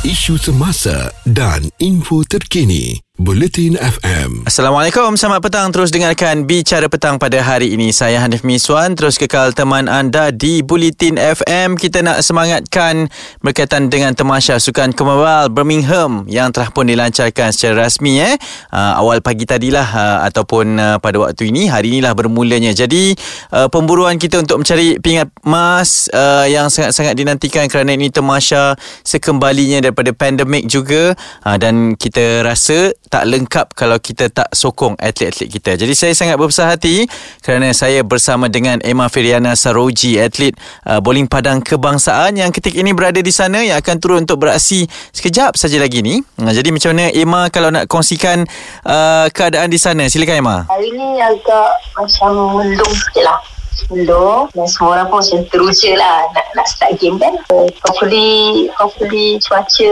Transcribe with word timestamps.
isu 0.00 0.40
semasa 0.40 1.12
dan 1.28 1.60
info 1.76 2.24
terkini. 2.24 2.96
Buletin 3.20 3.76
FM. 3.76 4.48
Assalamualaikum, 4.48 5.12
selamat 5.12 5.44
petang. 5.44 5.68
Terus 5.68 5.92
dengarkan 5.92 6.48
Bicara 6.48 6.88
Petang 6.88 7.20
pada 7.20 7.36
hari 7.44 7.76
ini. 7.76 7.92
Saya 7.92 8.16
Hanif 8.24 8.40
Miswan. 8.40 8.96
Terus 8.96 9.20
kekal 9.20 9.52
teman 9.52 9.92
anda 9.92 10.32
di 10.32 10.64
Buletin 10.64 11.20
FM. 11.20 11.76
Kita 11.76 12.00
nak 12.00 12.24
semangatkan 12.24 13.12
berkaitan 13.44 13.92
dengan 13.92 14.16
temasya 14.16 14.56
Sukan 14.56 14.96
Commonwealth 14.96 15.52
Birmingham 15.52 16.24
yang 16.32 16.48
telah 16.48 16.72
pun 16.72 16.88
dilancarkan 16.88 17.52
secara 17.52 17.84
rasmi. 17.84 18.24
Eh. 18.24 18.40
Uh, 18.72 18.96
awal 18.96 19.20
pagi 19.20 19.44
tadilah 19.44 19.84
uh, 19.84 20.18
ataupun 20.24 20.80
uh, 20.80 20.96
pada 20.96 21.20
waktu 21.20 21.52
ini. 21.52 21.68
Hari 21.68 22.00
inilah 22.00 22.16
bermulanya. 22.16 22.72
Jadi, 22.72 23.12
uh, 23.52 23.68
pemburuan 23.68 24.16
kita 24.16 24.40
untuk 24.40 24.64
mencari 24.64 24.96
pingat 24.96 25.28
emas 25.44 26.08
uh, 26.16 26.48
yang 26.48 26.72
sangat-sangat 26.72 27.12
dinantikan 27.20 27.68
kerana 27.68 27.92
ini 27.92 28.08
temasya 28.08 28.80
sekembalinya 29.04 29.84
daripada 29.84 30.08
pandemik 30.16 30.64
juga. 30.72 31.12
Uh, 31.44 31.60
dan 31.60 32.00
kita 32.00 32.48
rasa 32.48 32.96
tak 33.10 33.26
lengkap 33.26 33.74
kalau 33.74 33.98
kita 33.98 34.30
tak 34.30 34.46
sokong 34.54 34.94
atlet-atlet 34.94 35.50
kita. 35.50 35.74
Jadi 35.74 35.92
saya 35.98 36.14
sangat 36.14 36.38
berbesar 36.38 36.70
hati 36.70 37.10
kerana 37.42 37.74
saya 37.74 38.06
bersama 38.06 38.46
dengan 38.46 38.78
Emma 38.86 39.10
Feriana 39.10 39.58
Saroji, 39.58 40.22
atlet 40.22 40.54
uh, 40.86 41.02
bowling 41.02 41.26
padang 41.26 41.58
kebangsaan 41.58 42.38
yang 42.38 42.54
ketika 42.54 42.78
ini 42.78 42.94
berada 42.94 43.18
di 43.18 43.34
sana 43.34 43.66
yang 43.66 43.82
akan 43.82 43.96
turun 43.98 44.22
untuk 44.22 44.46
beraksi 44.46 44.86
sekejap 45.10 45.58
saja 45.58 45.82
lagi 45.82 46.06
ni. 46.06 46.22
Uh, 46.38 46.54
jadi 46.54 46.70
macam 46.70 46.94
mana 46.94 47.10
Emma 47.10 47.50
kalau 47.50 47.74
nak 47.74 47.90
kongsikan 47.90 48.46
uh, 48.86 49.26
keadaan 49.34 49.74
di 49.74 49.82
sana? 49.82 50.06
Silakan 50.06 50.38
Emma. 50.38 50.56
Hari 50.70 50.94
ni 50.94 51.18
agak 51.18 51.70
macam 51.98 52.62
mendung 52.62 52.94
sikit 52.94 53.26
lah. 53.26 53.42
Mendung 53.90 54.46
dan 54.54 54.70
semua 54.70 55.02
orang 55.02 55.10
pun 55.10 55.18
macam 55.18 55.40
teruja 55.50 55.98
lah 55.98 56.30
nak, 56.30 56.46
nak 56.54 56.66
start 56.70 56.94
game 57.02 57.18
kan. 57.18 57.34
Hopefully, 57.82 58.70
hopefully 58.78 59.42
cuaca 59.42 59.90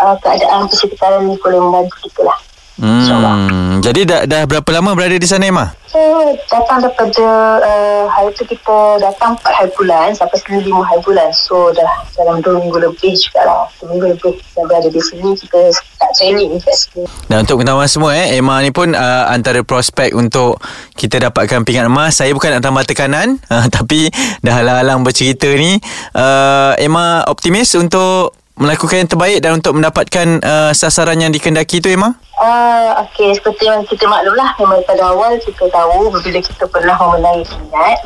uh, 0.00 0.16
keadaan 0.24 0.66
persekitaran 0.66 1.28
ni 1.28 1.36
boleh 1.38 1.60
membantu 1.60 1.96
kita 2.08 2.24
lah. 2.24 2.38
Hmm, 2.80 3.84
jadi 3.84 4.08
dah, 4.08 4.20
dah 4.24 4.42
berapa 4.48 4.64
lama 4.72 4.96
berada 4.96 5.12
di 5.12 5.28
sana 5.28 5.44
Emma? 5.44 5.68
So, 5.84 6.00
datang 6.48 6.80
daripada 6.80 7.60
uh, 7.60 8.04
hari 8.08 8.32
tu 8.32 8.48
kita 8.48 8.96
datang 9.04 9.36
4 9.36 9.52
hari 9.52 9.70
bulan 9.76 10.08
sampai 10.16 10.40
sini 10.40 10.72
5 10.72 10.88
hari 10.88 11.00
bulan. 11.04 11.28
So 11.34 11.74
dah 11.76 12.08
dalam 12.16 12.40
2 12.40 12.56
minggu 12.56 12.80
lebih 12.80 13.12
juga 13.20 13.44
lah. 13.44 13.68
2 13.84 13.92
minggu 13.92 14.16
lebih 14.16 14.32
dah 14.56 14.64
berada 14.64 14.88
di 14.88 15.02
sini 15.02 15.36
kita 15.36 15.76
start 15.76 16.12
training 16.16 16.56
kat 16.62 16.72
sini. 16.72 17.04
Dan 17.28 17.44
untuk 17.44 17.60
pengetahuan 17.60 17.90
semua 17.90 18.16
eh, 18.16 18.40
Emma 18.40 18.64
ni 18.64 18.72
pun 18.72 18.96
uh, 18.96 19.24
antara 19.28 19.60
prospek 19.60 20.16
untuk 20.16 20.56
kita 20.96 21.20
dapatkan 21.20 21.68
pingat 21.68 21.84
emas. 21.90 22.16
Saya 22.16 22.32
bukan 22.32 22.56
nak 22.56 22.64
tambah 22.64 22.86
tekanan 22.88 23.36
uh, 23.52 23.66
tapi 23.68 24.08
dah 24.40 24.56
halang-halang 24.56 25.04
bercerita 25.04 25.52
ni. 25.52 25.76
Uh, 26.16 26.72
Emma 26.80 27.28
optimis 27.28 27.76
untuk 27.76 28.39
melakukan 28.60 29.02
yang 29.02 29.10
terbaik 29.10 29.38
dan 29.40 29.56
untuk 29.56 29.72
mendapatkan 29.72 30.26
uh, 30.44 30.72
sasaran 30.76 31.16
yang 31.16 31.32
dikendaki 31.32 31.80
tu 31.80 31.88
Emma? 31.88 32.12
Uh, 32.36 33.00
okay, 33.04 33.32
seperti 33.32 33.68
yang 33.68 33.84
kita 33.84 34.08
maklum 34.08 34.32
lah 34.32 34.56
Memang 34.56 34.80
pada 34.88 35.12
awal 35.12 35.36
kita 35.44 35.68
tahu 35.68 36.08
Bila 36.08 36.40
kita 36.40 36.64
pernah 36.72 36.96
memenangi 36.96 37.44
minat 37.52 38.00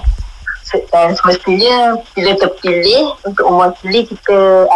Dan 0.91 1.15
semestinya 1.15 1.95
Bila 2.19 2.35
terpilih 2.35 3.15
Untuk 3.23 3.47
mewakili 3.47 4.11
kita 4.11 4.67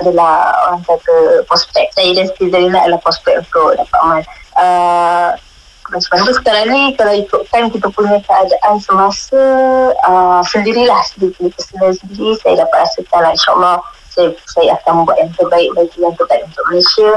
adalah 0.00 0.52
orang 0.68 0.84
kata 0.84 1.40
prospek. 1.48 1.88
Saya 1.96 2.12
dan 2.12 2.28
Zarina 2.36 2.84
adalah 2.84 3.00
prospek 3.00 3.40
untuk 3.40 3.80
dapat 3.80 3.98
emas. 4.04 4.26
Uh, 4.56 5.30
sebab 5.86 6.18
tu 6.26 6.34
sekarang 6.42 6.66
ni 6.74 6.82
kalau 6.98 7.14
ikutkan 7.14 7.70
kita 7.70 7.86
punya 7.94 8.18
keadaan 8.26 8.74
semasa 8.82 9.38
uh, 10.02 10.42
sendirilah 10.42 10.98
sendiri 11.14 11.46
personal 11.46 11.94
sendiri 11.94 12.34
saya 12.42 12.66
dapat 12.66 12.78
rasakan 12.82 13.20
lah 13.22 13.30
insyaAllah 13.30 13.76
saya, 14.16 14.30
saya 14.48 14.68
akan 14.80 15.04
membuat 15.04 15.18
yang 15.20 15.32
terbaik 15.36 15.68
bagi 15.76 15.98
yang 16.00 16.14
terbaik 16.16 16.42
untuk 16.48 16.64
Malaysia 16.72 17.10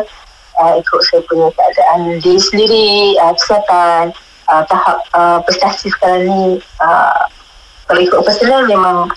uh, 0.59 0.73
ikut 0.75 1.01
saya 1.07 1.21
punya 1.25 1.47
keadaan 1.55 1.99
diri 2.19 2.41
sendiri 2.43 2.89
uh, 3.23 3.33
kesihatan 3.39 4.03
uh, 4.51 4.63
tahap 4.67 4.97
uh, 5.15 5.39
prestasi 5.47 5.87
sekarang 5.89 6.27
ni 6.27 6.43
uh, 6.83 7.23
kalau 7.87 8.01
ikut 8.03 8.19
personal 8.27 8.67
memang 8.67 9.07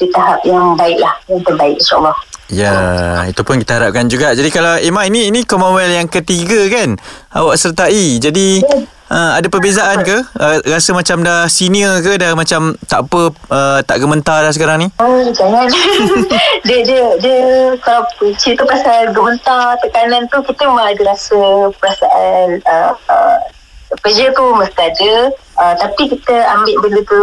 di 0.00 0.08
tahap 0.12 0.40
yang 0.48 0.74
baik 0.74 0.96
lah 0.98 1.14
yang 1.28 1.44
terbaik 1.44 1.76
insyaAllah 1.76 2.16
Ya, 2.46 3.26
itu 3.26 3.42
pun 3.42 3.58
kita 3.58 3.82
harapkan 3.82 4.06
juga. 4.06 4.30
Jadi 4.30 4.54
kalau 4.54 4.78
Emma 4.78 5.02
ini 5.02 5.26
ini 5.26 5.42
Commonwealth 5.42 5.90
yang 5.90 6.06
ketiga 6.06 6.70
kan 6.70 6.94
awak 7.34 7.58
sertai. 7.58 8.22
Jadi 8.22 8.62
ya. 8.62 8.86
Uh, 9.06 9.38
ada 9.38 9.46
perbezaan 9.46 10.02
ke? 10.02 10.18
Uh, 10.34 10.58
rasa 10.66 10.90
macam 10.90 11.22
dah 11.22 11.46
senior 11.46 12.02
ke 12.02 12.18
dah 12.18 12.34
macam 12.34 12.74
tak 12.90 13.06
apa 13.06 13.30
uh, 13.54 13.78
tak 13.86 14.02
gementar 14.02 14.42
dah 14.42 14.50
sekarang 14.50 14.82
ni? 14.82 14.88
Oh, 14.98 15.22
jangan. 15.30 15.70
dia 16.66 16.78
dia 16.82 17.14
dia 17.22 17.38
kalau 17.86 18.02
cerita 18.34 18.66
pasal 18.66 19.14
gementar 19.14 19.78
tekanan 19.78 20.26
tu 20.26 20.42
kita 20.42 20.66
memang 20.66 20.90
ada 20.90 21.02
rasa 21.14 21.38
perasaan 21.78 22.58
uh, 22.66 22.92
uh, 23.06 23.38
pressure 24.02 24.34
tu 24.34 24.44
mesti 24.58 24.82
ada 24.82 25.12
uh, 25.62 25.74
tapi 25.78 26.10
kita 26.10 26.34
ambil 26.58 26.74
benda 26.82 27.00
tu 27.06 27.20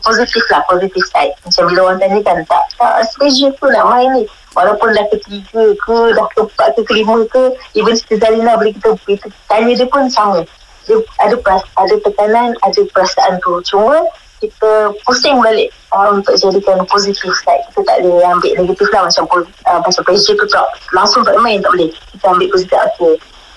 positif 0.00 0.40
lah 0.48 0.64
positif 0.64 1.04
side 1.12 1.36
macam 1.44 1.62
bila 1.68 1.80
orang 1.92 1.98
tanya 2.00 2.20
kan 2.24 2.38
tak 2.48 2.64
tak 2.80 3.04
pressure 3.20 3.52
tu 3.60 3.66
nak 3.68 3.84
main 3.92 4.08
ni 4.16 4.24
walaupun 4.56 4.96
dah 4.96 5.04
ketiga 5.12 5.62
ke 5.76 5.96
dah 6.16 6.26
keempat 6.32 6.68
ke 6.72 6.80
kelima 6.88 7.20
ke 7.28 7.52
even 7.76 7.92
Siti 7.92 8.16
Zarina 8.16 8.56
boleh 8.56 8.72
kita, 8.72 8.96
kita 9.04 9.28
tanya 9.52 9.72
dia 9.76 9.84
pun 9.84 10.08
sama 10.08 10.40
dia 10.86 10.96
ada 11.20 11.34
peras, 11.38 11.62
ada 11.76 11.94
tekanan, 12.02 12.54
ada 12.62 12.80
perasaan 12.94 13.42
tu. 13.42 13.58
Cuma 13.66 14.06
kita 14.38 14.92
pusing 15.08 15.40
balik 15.40 15.72
uh, 15.90 16.14
untuk 16.14 16.36
jadikan 16.38 16.84
positif 16.86 17.32
side. 17.42 17.64
Kita 17.72 17.82
tak 17.88 17.96
boleh 18.04 18.22
ambil 18.22 18.52
negatif 18.62 18.88
lah 18.92 19.02
macam, 19.08 19.24
uh, 19.66 19.80
macam 19.82 20.02
pressure 20.06 20.36
tu 20.38 20.46
tak 20.48 20.66
langsung 20.94 21.26
tak 21.26 21.34
main 21.42 21.58
tak 21.58 21.72
boleh. 21.74 21.90
Kita 22.14 22.24
ambil 22.32 22.48
positif. 22.52 22.78
Okay. 22.96 23.14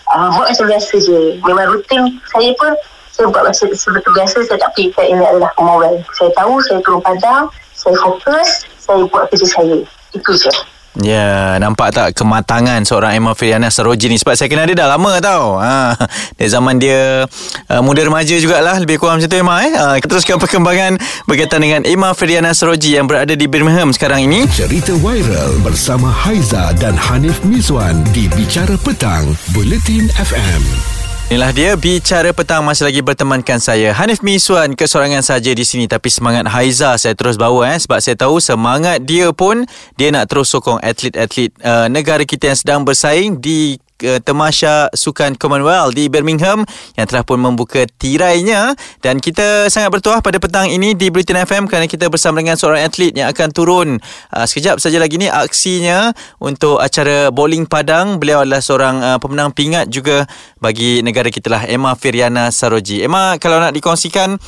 Uh, 0.10 0.28
buat 0.34 0.50
macam 0.50 0.66
biasa 0.74 0.94
je. 1.06 1.20
Memang 1.46 1.68
rutin 1.70 2.18
saya 2.34 2.50
pun 2.58 2.74
saya 3.14 3.26
buat 3.30 3.44
macam 3.46 3.68
sebetul 3.76 4.14
biasa 4.16 4.36
saya 4.48 4.58
tak 4.58 4.72
fikir 4.80 5.06
ini 5.06 5.22
adalah 5.22 5.52
kemauan. 5.60 6.02
Saya 6.16 6.32
tahu 6.34 6.58
saya 6.66 6.80
turun 6.82 7.04
padang, 7.04 7.52
saya 7.76 7.94
fokus, 8.00 8.64
saya 8.80 9.04
buat 9.12 9.28
kerja 9.30 9.48
saya. 9.60 9.78
Itu 10.16 10.32
je. 10.34 10.50
Ya, 10.98 11.62
nampak 11.62 11.94
tak 11.94 12.18
kematangan 12.18 12.82
seorang 12.82 13.14
Emma 13.14 13.38
Firiana 13.38 13.70
Saroji 13.70 14.10
ni 14.10 14.18
sebab 14.18 14.34
saya 14.34 14.50
kenal 14.50 14.66
dia 14.66 14.74
dah 14.74 14.98
lama 14.98 15.22
tau. 15.22 15.62
Ha, 15.62 15.94
dari 16.38 16.50
zaman 16.50 16.82
dia 16.82 17.30
uh, 17.70 17.82
muda 17.86 18.02
remaja 18.02 18.34
jugalah 18.42 18.82
lebih 18.82 18.98
kurang 18.98 19.22
macam 19.22 19.30
tu 19.30 19.38
Emma 19.38 19.62
eh. 19.70 19.74
Uh, 19.78 19.96
kita 20.02 20.18
teruskan 20.18 20.42
perkembangan 20.42 20.98
berkaitan 21.30 21.62
dengan 21.62 21.82
Emma 21.86 22.18
Firiana 22.18 22.58
Saroji 22.58 22.98
yang 22.98 23.06
berada 23.06 23.38
di 23.38 23.46
Birmingham 23.46 23.94
sekarang 23.94 24.26
ini. 24.26 24.50
Cerita 24.50 24.98
viral 24.98 25.62
bersama 25.62 26.10
Haiza 26.10 26.74
dan 26.82 26.98
Hanif 26.98 27.38
Miswan 27.46 28.02
di 28.10 28.26
Bicara 28.34 28.74
Petang, 28.82 29.38
Bulletin 29.54 30.10
FM. 30.18 30.99
Inilah 31.30 31.54
dia 31.54 31.78
bicara 31.78 32.34
petang 32.34 32.66
masih 32.66 32.90
lagi 32.90 33.06
bertemankan 33.06 33.62
saya. 33.62 33.94
Hanif 33.94 34.26
Miswan 34.26 34.74
kesorangan 34.74 35.22
saja 35.22 35.54
di 35.54 35.62
sini. 35.62 35.86
Tapi 35.86 36.10
semangat 36.10 36.50
Haiza 36.50 36.98
saya 36.98 37.14
terus 37.14 37.38
bawa 37.38 37.70
eh. 37.70 37.78
Sebab 37.78 38.02
saya 38.02 38.18
tahu 38.18 38.42
semangat 38.42 39.06
dia 39.06 39.30
pun 39.30 39.62
dia 39.94 40.10
nak 40.10 40.26
terus 40.26 40.50
sokong 40.50 40.82
atlet-atlet 40.82 41.54
uh, 41.62 41.86
negara 41.86 42.26
kita 42.26 42.50
yang 42.50 42.58
sedang 42.58 42.82
bersaing 42.82 43.38
di 43.38 43.78
uh, 44.06 44.20
Temasya 44.24 44.94
Sukan 44.96 45.36
Commonwealth 45.36 45.96
di 45.96 46.08
Birmingham 46.08 46.64
yang 46.96 47.06
telah 47.08 47.24
pun 47.24 47.40
membuka 47.40 47.86
tirainya. 48.00 48.74
Dan 49.04 49.20
kita 49.20 49.68
sangat 49.68 49.94
bertuah 49.94 50.20
pada 50.20 50.38
petang 50.38 50.68
ini 50.68 50.96
di 50.96 51.12
Britain 51.12 51.40
FM 51.44 51.68
kerana 51.68 51.86
kita 51.88 52.08
bersama 52.08 52.40
dengan 52.40 52.56
seorang 52.60 52.86
atlet 52.86 53.14
yang 53.16 53.30
akan 53.32 53.50
turun 53.52 53.90
uh, 54.36 54.46
sekejap 54.46 54.80
saja 54.80 54.98
lagi 55.00 55.20
ni 55.20 55.28
aksinya 55.28 56.12
untuk 56.40 56.80
acara 56.80 57.34
bowling 57.34 57.68
padang. 57.68 58.20
Beliau 58.22 58.44
adalah 58.44 58.62
seorang 58.64 58.96
uh, 59.04 59.18
pemenang 59.18 59.52
pingat 59.52 59.92
juga 59.92 60.28
bagi 60.60 61.00
negara 61.04 61.28
kita 61.32 61.48
lah 61.52 61.64
Emma 61.68 61.96
Firiana 61.96 62.52
Saroji. 62.52 63.04
Emma 63.04 63.36
kalau 63.40 63.60
nak 63.60 63.76
dikongsikan 63.76 64.40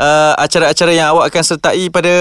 uh, 0.00 0.32
acara-acara 0.40 0.92
yang 0.96 1.12
awak 1.12 1.28
akan 1.30 1.44
sertai 1.44 1.92
pada 1.92 2.12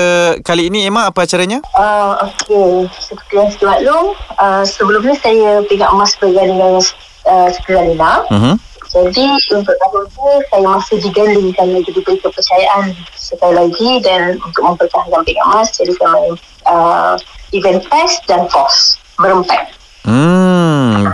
kali 0.43 0.67
ini 0.67 0.85
Emma 0.85 1.07
apa 1.07 1.23
acaranya? 1.23 1.63
Uh, 1.71 2.27
Okey, 2.27 2.91
seperti 2.99 3.33
yang 3.39 3.49
saya 3.55 3.65
maklum 3.71 4.05
uh, 4.35 4.63
sebelum 4.67 5.01
ni 5.07 5.15
saya 5.23 5.63
pegang 5.65 5.95
emas 5.95 6.11
berganding 6.19 6.59
dengan 6.59 6.83
uh, 7.25 7.47
Sekelina 7.55 8.27
uh-huh. 8.27 8.55
Jadi 8.89 9.21
untuk 9.53 9.77
tahun 9.77 10.09
ini 10.09 10.33
saya 10.49 10.65
masih 10.65 10.97
digandingkan 10.97 11.77
lagi 11.77 11.93
diberi 11.93 12.17
kepercayaan 12.25 12.97
sekali 13.13 13.53
lagi 13.53 14.01
dan 14.01 14.41
untuk 14.41 14.65
mempertahankan 14.65 15.21
pegang 15.29 15.45
emas 15.53 15.69
jadi 15.77 15.93
saya 15.93 16.09
main 16.17 16.33
uh, 16.65 17.13
event 17.53 17.85
test 17.85 18.25
dan 18.25 18.49
force 18.49 18.97
berempat. 19.21 19.78
Hmm. 20.09 21.05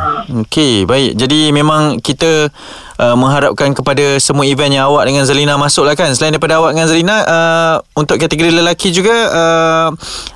Okey, 0.45 0.87
baik. 0.87 1.19
Jadi 1.19 1.51
memang 1.51 1.99
kita 1.99 2.49
uh, 2.97 3.15
mengharapkan 3.19 3.75
kepada 3.75 4.17
semua 4.23 4.47
event 4.47 4.71
yang 4.71 4.87
awak 4.89 5.05
dengan 5.05 5.27
Zelina 5.27 5.59
masuk 5.59 5.85
lah 5.85 5.93
kan. 5.93 6.09
Selain 6.15 6.33
daripada 6.33 6.57
awak 6.57 6.73
dengan 6.73 6.87
Zelina, 6.87 7.17
uh, 7.27 7.75
untuk 7.93 8.17
kategori 8.17 8.55
lelaki 8.55 8.89
juga 8.95 9.13
uh, 9.29 9.89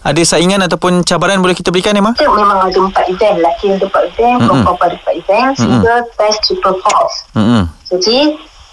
ada 0.04 0.22
saingan 0.22 0.62
ataupun 0.68 1.02
cabaran 1.08 1.40
boleh 1.40 1.56
kita 1.56 1.72
berikan 1.72 1.96
Emma? 1.96 2.14
Kita 2.14 2.30
memang 2.30 2.70
ada 2.70 2.80
empat 2.80 3.06
event. 3.10 3.42
Lelaki 3.42 3.66
ada 3.74 3.86
empat 3.88 4.04
event, 4.12 4.38
mm-hmm. 4.44 4.62
perempuan 4.62 4.88
ada 4.92 4.98
empat 5.00 5.16
event. 5.16 5.52
Sehingga 5.58 5.94
mm-hmm. 6.04 6.16
test 6.20 6.38
triple 6.46 6.78
force. 6.84 7.18
Mm-hmm. 7.34 7.64
Jadi, 7.90 8.20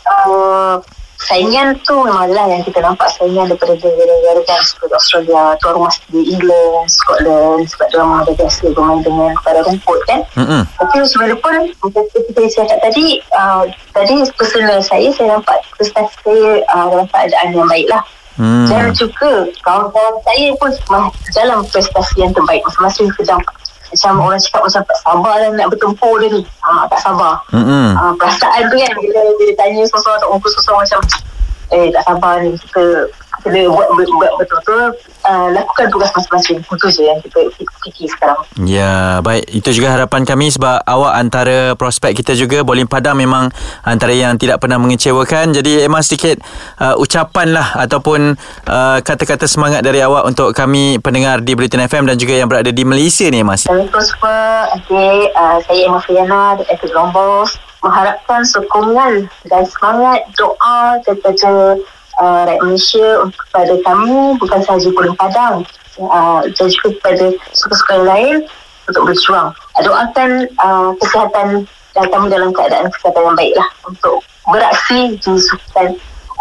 uh, 0.05 0.75
saingan 1.17 1.77
tu 1.89 1.97
memanglah 1.97 2.45
yang 2.53 2.63
kita 2.63 2.85
nampak 2.85 3.09
saingan 3.17 3.49
daripada 3.49 3.75
negara-negara 3.81 4.41
kan 4.45 4.61
seperti 4.63 4.95
Australia, 4.95 5.43
tuan 5.65 5.73
rumah 5.81 5.93
di 6.13 6.21
England, 6.37 6.87
Scotland 6.93 7.65
sebab 7.73 7.87
dia 7.89 7.99
orang 8.01 8.21
ada 8.23 8.33
biasa 8.37 8.61
bermain 8.77 9.01
dengan 9.01 9.33
para 9.41 9.61
rumput 9.65 9.99
kan. 10.07 10.21
Mm-mm. 10.37 10.63
Tapi 10.77 10.95
macam 11.01 12.05
seperti 12.13 12.43
saya 12.53 12.65
cakap 12.69 12.79
tadi, 12.93 13.07
uh, 13.33 13.65
tadi 13.97 14.15
personal 14.37 14.79
saya, 14.85 15.09
saya 15.17 15.27
nampak 15.41 15.57
prestasi 15.81 16.15
saya 16.25 16.49
uh, 16.71 16.87
dalam 16.93 17.07
keadaan 17.09 17.49
yang 17.57 17.69
baik 17.69 17.89
lah. 17.89 18.03
Hmm. 18.37 18.69
Dan 18.69 18.93
juga 18.93 19.49
kawan-kawan 19.65 20.21
saya 20.21 20.53
pun 20.61 20.69
dalam 21.33 21.65
prestasi 21.73 22.21
yang 22.21 22.37
terbaik 22.37 22.61
masing-masing 22.69 23.09
sedang 23.17 23.41
macam 23.96 24.12
orang 24.20 24.37
cakap 24.37 24.62
macam 24.69 24.82
tak 24.84 24.98
sabar 25.00 25.34
lah 25.40 25.48
nak 25.56 25.69
bertempur 25.72 26.20
dia 26.20 26.28
ni. 26.37 26.43
Ha, 26.44 26.84
tak 26.93 27.00
sabar. 27.00 27.40
Mm-mm. 27.56 27.96
Uh, 27.96 28.12
perasaan 28.20 28.69
tu 28.69 28.76
kan 28.76 28.93
bila, 29.00 29.20
bila 29.40 29.52
tanya 29.56 29.82
seseorang 29.88 30.20
tak 30.20 30.28
muka 30.28 30.48
seseorang 30.52 30.82
macam 30.84 31.00
eh 31.72 31.88
tak 31.90 32.02
sabar 32.04 32.32
ni 32.44 32.50
kita 32.60 32.84
kena 33.43 33.60
buat, 33.72 33.88
buat, 33.96 34.06
buat 34.20 34.32
betul-betul 34.38 34.84
uh, 35.26 35.49
lakukan 35.52 35.90
tugas 35.90 36.11
masing-masing 36.14 36.62
itu 36.62 36.87
je 36.88 37.02
yang 37.02 37.19
kita 37.20 37.38
fikir 37.84 38.08
sekarang 38.14 38.38
Ya, 38.64 39.20
baik. 39.20 39.52
Itu 39.52 39.70
juga 39.76 39.93
harapan 39.93 40.25
kami 40.25 40.49
sebab 40.49 40.81
awak 40.88 41.12
antara 41.20 41.76
prospek 41.76 42.17
kita 42.17 42.32
juga 42.32 42.64
Bowling 42.64 42.88
Padang 42.88 43.20
memang 43.20 43.52
antara 43.84 44.17
yang 44.17 44.40
tidak 44.40 44.64
pernah 44.64 44.81
mengecewakan. 44.81 45.52
Jadi 45.52 45.84
Emma 45.84 46.00
sedikit 46.00 46.40
uh, 46.81 46.96
ucapan 46.96 47.52
lah 47.52 47.76
ataupun 47.84 48.34
uh, 48.67 48.99
kata-kata 49.05 49.44
semangat 49.44 49.84
dari 49.84 50.00
awak 50.00 50.25
untuk 50.25 50.56
kami 50.56 50.99
pendengar 51.05 51.44
di 51.44 51.52
Bulletin 51.52 51.84
FM 51.84 52.08
dan 52.08 52.17
juga 52.17 52.34
yang 52.34 52.49
berada 52.49 52.72
di 52.72 52.82
Malaysia 52.82 53.29
ni 53.29 53.44
Emma. 53.44 53.55
Assalamualaikum 53.55 54.02
semua 54.02 54.72
okay, 54.72 55.29
uh, 55.37 55.58
saya 55.62 55.81
Emma 55.84 56.00
Fiana 56.00 56.56
dari 56.56 56.69
Epic 56.72 56.90
Lombos 56.96 57.61
mengharapkan 57.84 58.43
sokongan 58.43 59.31
dan 59.46 59.62
semangat 59.69 60.26
doa 60.34 60.99
kepada 61.06 61.79
uh, 62.21 62.49
rakyat 62.49 62.63
Malaysia 62.65 63.07
kepada 63.33 63.75
kami 63.85 64.37
bukan 64.41 64.61
sahaja 64.65 64.89
Pulau 64.93 65.15
Padang 65.17 65.65
uh, 66.01 66.41
dan 66.45 66.67
juga 66.69 66.89
kepada 67.01 67.27
suku-suku 67.55 67.91
yang 67.97 68.07
lain 68.07 68.37
untuk 68.87 69.03
berjuang. 69.09 69.49
Doakan 69.83 70.31
uh, 70.61 70.91
kesihatan 71.03 71.49
dan 71.97 72.05
kami 72.13 72.27
dalam 72.29 72.51
keadaan 72.53 72.93
kesihatan 72.93 73.23
yang 73.33 73.37
baik 73.37 73.55
lah 73.57 73.69
untuk 73.89 74.17
beraksi 74.47 75.17
di 75.17 75.33
sukan 75.41 75.89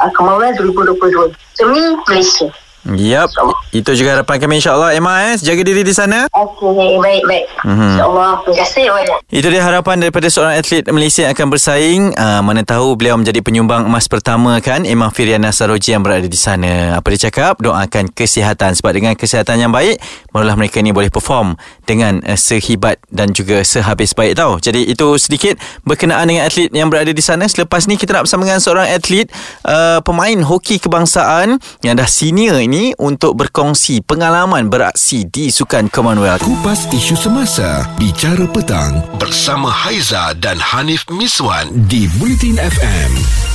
uh, 0.03 0.09
Commonwealth 0.13 0.59
2022 0.59 1.31
demi 1.59 1.83
Malaysia 2.05 2.51
Yap, 2.85 3.33
itu 3.73 3.91
juga 3.97 4.21
harapan 4.21 4.37
kami 4.37 4.61
insyaAllah 4.61 4.93
Emma 4.93 5.33
eh, 5.33 5.41
jaga 5.41 5.65
diri 5.65 5.81
di 5.81 5.89
sana. 5.89 6.29
Okey, 6.29 7.01
baik-baik. 7.01 7.45
Mhm. 7.65 7.97
InsyaAllah. 7.97 8.31
Terima 8.45 8.57
kasih 8.61 8.83
banyak. 8.93 9.19
Itu 9.33 9.47
dia 9.49 9.61
harapan 9.65 9.95
daripada 10.05 10.29
seorang 10.29 10.53
atlet 10.53 10.85
Malaysia 10.93 11.25
yang 11.25 11.33
akan 11.33 11.47
bersaing. 11.49 12.01
Uh, 12.13 12.45
mana 12.45 12.61
tahu 12.61 12.93
beliau 12.93 13.17
menjadi 13.17 13.41
penyumbang 13.41 13.89
emas 13.89 14.05
pertama 14.05 14.61
kan. 14.61 14.85
Imam 14.85 15.09
Firiana 15.09 15.49
Saroji 15.49 15.97
yang 15.97 16.05
berada 16.05 16.29
di 16.29 16.37
sana. 16.37 17.01
Apa 17.01 17.09
dia 17.17 17.25
cakap? 17.25 17.57
Doakan 17.57 18.13
kesihatan. 18.13 18.77
Sebab 18.77 18.91
dengan 18.93 19.17
kesihatan 19.17 19.65
yang 19.65 19.73
baik, 19.73 19.97
barulah 20.29 20.53
mereka 20.53 20.77
ni 20.85 20.93
boleh 20.93 21.09
perform 21.09 21.57
dengan 21.89 22.21
uh, 22.21 22.37
sehibat 22.37 23.01
dan 23.09 23.33
juga 23.33 23.65
sehabis 23.65 24.13
baik 24.13 24.37
tau. 24.37 24.61
Jadi 24.61 24.93
itu 24.93 25.17
sedikit 25.17 25.57
berkenaan 25.81 26.29
dengan 26.29 26.45
atlet 26.45 26.69
yang 26.69 26.93
berada 26.93 27.09
di 27.09 27.23
sana. 27.25 27.49
Selepas 27.49 27.89
ni 27.89 27.97
kita 27.97 28.13
nak 28.13 28.29
bersama 28.29 28.45
dengan 28.45 28.61
seorang 28.61 28.93
atlet 28.93 29.25
uh, 29.65 30.05
pemain 30.05 30.37
hoki 30.45 30.77
kebangsaan 30.77 31.57
yang 31.81 31.97
dah 31.97 32.05
senior 32.05 32.61
ini 32.61 32.74
untuk 32.99 33.39
berkongsi 33.39 34.03
pengalaman 34.03 34.67
beraksi 34.67 35.23
di 35.23 35.47
Sukan 35.47 35.87
Commonwealth. 35.87 36.43
Kupas 36.43 36.91
isu 36.91 37.15
semasa 37.15 37.87
Bicara 37.95 38.43
petang 38.51 38.99
Bersama 39.15 39.71
Haiza 39.71 40.35
dan 40.43 40.59
Hanif 40.59 41.07
Miswan 41.07 41.71
Di 41.87 42.11
Bulletin 42.19 42.59
FM 42.59 43.54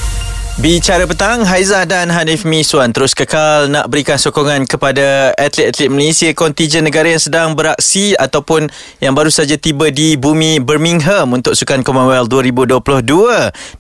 Bicara 0.60 1.08
petang, 1.08 1.40
Haiza 1.48 1.88
dan 1.88 2.12
Hanif 2.12 2.44
Miswan 2.44 2.92
terus 2.92 3.16
kekal 3.16 3.72
nak 3.72 3.88
berikan 3.88 4.20
sokongan 4.20 4.68
kepada 4.68 5.32
atlet-atlet 5.32 5.88
Malaysia 5.88 6.28
kontijen 6.36 6.84
negara 6.84 7.08
yang 7.08 7.16
sedang 7.16 7.56
beraksi 7.56 8.12
ataupun 8.12 8.68
yang 9.00 9.16
baru 9.16 9.32
saja 9.32 9.56
tiba 9.56 9.88
di 9.88 10.20
bumi 10.20 10.60
Birmingham 10.60 11.32
untuk 11.32 11.56
Sukan 11.56 11.80
Commonwealth 11.80 12.28
2022. 12.28 12.76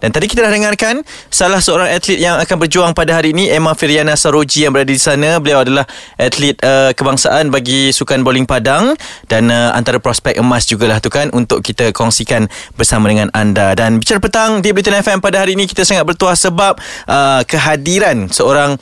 Dan 0.00 0.08
tadi 0.08 0.24
kita 0.24 0.40
dah 0.40 0.48
dengarkan 0.48 1.04
salah 1.28 1.60
seorang 1.60 1.92
atlet 1.92 2.16
yang 2.16 2.40
akan 2.40 2.56
berjuang 2.56 2.96
pada 2.96 3.12
hari 3.12 3.36
ini, 3.36 3.52
Emma 3.52 3.76
Firiana 3.76 4.16
Saroji 4.16 4.64
yang 4.64 4.72
berada 4.72 4.88
di 4.88 4.96
sana. 4.96 5.36
Beliau 5.36 5.60
adalah 5.60 5.84
atlet 6.16 6.56
uh, 6.64 6.96
kebangsaan 6.96 7.52
bagi 7.52 7.92
Sukan 7.92 8.24
Bowling 8.24 8.48
Padang 8.48 8.96
dan 9.28 9.52
uh, 9.52 9.76
antara 9.76 10.00
prospek 10.00 10.40
emas 10.40 10.64
jugalah 10.64 10.96
tu 10.96 11.12
kan 11.12 11.28
untuk 11.36 11.60
kita 11.60 11.92
kongsikan 11.92 12.48
bersama 12.80 13.12
dengan 13.12 13.28
anda. 13.36 13.76
Dan 13.76 14.00
bicara 14.00 14.16
petang 14.16 14.64
di 14.64 14.72
Bulletin 14.72 14.96
FM 15.04 15.20
pada 15.20 15.44
hari 15.44 15.52
ini 15.60 15.68
kita 15.68 15.84
sangat 15.84 16.08
bertuah 16.08 16.32
sebab 16.32 16.69
uh, 17.08 17.40
kehadiran 17.48 18.30
seorang 18.30 18.78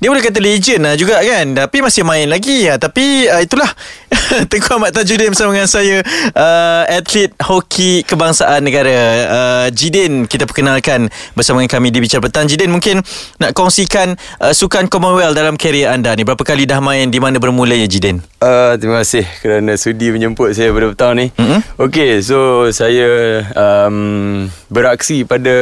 dia 0.00 0.08
boleh 0.08 0.24
kata 0.24 0.40
legend 0.40 0.80
lah 0.80 0.94
juga 0.96 1.20
kan 1.20 1.52
Tapi 1.52 1.84
masih 1.84 2.08
main 2.08 2.24
lagi 2.24 2.64
ya. 2.64 2.80
Tapi 2.80 3.28
uh, 3.28 3.44
itulah 3.44 3.68
Tengku 4.50 4.72
Ahmad 4.72 4.96
Tajuddin 4.96 5.28
bersama 5.28 5.52
dengan 5.52 5.68
saya 5.68 6.00
uh, 6.32 6.88
Atlet 6.88 7.36
hoki 7.44 8.00
kebangsaan 8.08 8.64
negara 8.64 8.96
uh, 9.28 9.66
Jidin 9.68 10.24
kita 10.24 10.48
perkenalkan 10.48 11.12
Bersama 11.36 11.60
dengan 11.60 11.76
kami 11.76 11.92
di 11.92 12.00
Bicara 12.00 12.24
Petang 12.24 12.48
Jidin 12.48 12.72
mungkin 12.72 13.04
nak 13.36 13.52
kongsikan 13.52 14.16
uh, 14.40 14.56
Sukan 14.56 14.88
Commonwealth 14.88 15.36
dalam 15.36 15.60
karier 15.60 15.92
anda 15.92 16.16
ni 16.16 16.24
Berapa 16.24 16.48
kali 16.48 16.64
dah 16.64 16.80
main 16.80 17.12
Di 17.12 17.20
mana 17.20 17.36
bermulanya 17.36 17.84
Jidin? 17.84 18.24
Uh, 18.40 18.80
terima 18.80 19.04
kasih 19.04 19.28
kerana 19.44 19.76
sudi 19.76 20.08
menjemput 20.08 20.56
saya 20.56 20.72
pada 20.72 20.88
petang 20.96 21.12
ni. 21.12 21.28
Mhm. 21.36 21.60
Okey, 21.76 22.24
so 22.24 22.72
saya 22.72 23.44
um, 23.52 24.48
beraksi 24.72 25.28
pada 25.28 25.52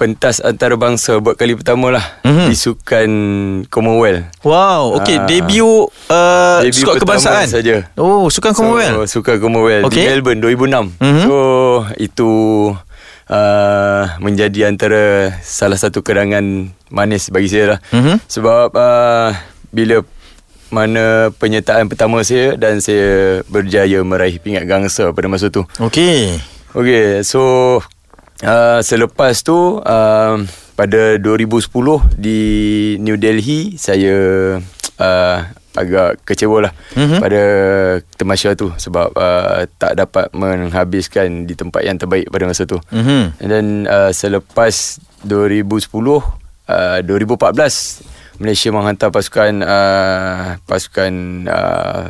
pentas 0.00 0.40
antarabangsa 0.40 1.20
buat 1.20 1.36
kali 1.36 1.52
pertama 1.52 1.92
lah 1.92 2.00
Mhm. 2.24 2.48
di 2.48 2.56
Sukan 2.56 3.10
Commonwealth. 3.68 4.32
Wow 4.40 4.96
Okay 4.96 5.20
Ah. 5.20 5.28
debut 5.28 5.92
uh, 6.08 6.64
Debut 6.64 6.88
pertama 6.88 7.20
kebangsaan 7.20 7.44
saja. 7.44 7.84
Oh 7.94 8.24
Sukan 8.26 8.56
Commonwealth 8.56 9.04
So, 9.04 9.20
Sukan 9.20 9.36
Commonwealth 9.36 9.92
Okey. 9.92 10.00
di 10.00 10.08
Melbourne 10.08 10.40
2006. 10.40 10.96
Mhm. 10.96 11.22
So 11.22 11.36
itu 11.94 12.30
uh, 13.28 14.04
menjadi 14.18 14.66
antara 14.66 15.04
salah 15.40 15.76
satu 15.76 16.00
kerangan 16.00 16.72
manis 16.88 17.28
bagi 17.28 17.52
saya 17.52 17.76
lah. 17.76 17.78
Mhm. 17.92 18.24
Sebab 18.24 18.72
uh, 18.72 19.36
bila 19.68 20.00
mana 20.70 21.28
penyertaan 21.34 21.86
pertama 21.86 22.22
saya 22.22 22.54
dan 22.54 22.78
saya 22.78 23.42
berjaya 23.44 24.00
meraih 24.00 24.38
pingat 24.38 24.64
gangsa 24.64 25.10
pada 25.10 25.26
masa 25.26 25.50
tu. 25.50 25.66
Okay 25.76 26.40
Okey, 26.70 27.20
so 27.20 27.82
uh, 28.42 28.80
selepas 28.80 29.34
tu 29.40 29.78
uh, 29.78 30.36
pada 30.74 31.00
2010 31.16 31.68
di 32.16 32.40
New 32.98 33.16
Delhi 33.16 33.76
saya 33.76 34.16
uh, 34.98 35.38
agak 35.70 36.26
kecewa 36.26 36.66
lah 36.66 36.72
Mhm. 36.92 36.98
mm-hmm. 36.98 37.20
pada 37.22 37.42
temasya 38.18 38.58
tu 38.58 38.74
sebab 38.74 39.14
uh, 39.14 39.64
tak 39.78 39.94
dapat 39.94 40.26
menghabiskan 40.34 41.46
di 41.46 41.54
tempat 41.54 41.86
yang 41.86 41.94
terbaik 41.94 42.26
pada 42.26 42.42
masa 42.44 42.66
tu. 42.66 42.82
Mhm. 42.90 43.38
And 43.38 43.48
then 43.48 43.66
uh, 43.86 44.10
selepas 44.10 44.98
2010 45.22 45.86
uh, 46.66 46.98
2014 47.06 48.40
Malaysia 48.40 48.68
menghantar 48.72 49.12
pasukan 49.12 49.52
uh, 49.60 50.56
pasukan 50.64 51.12
uh, 51.46 52.02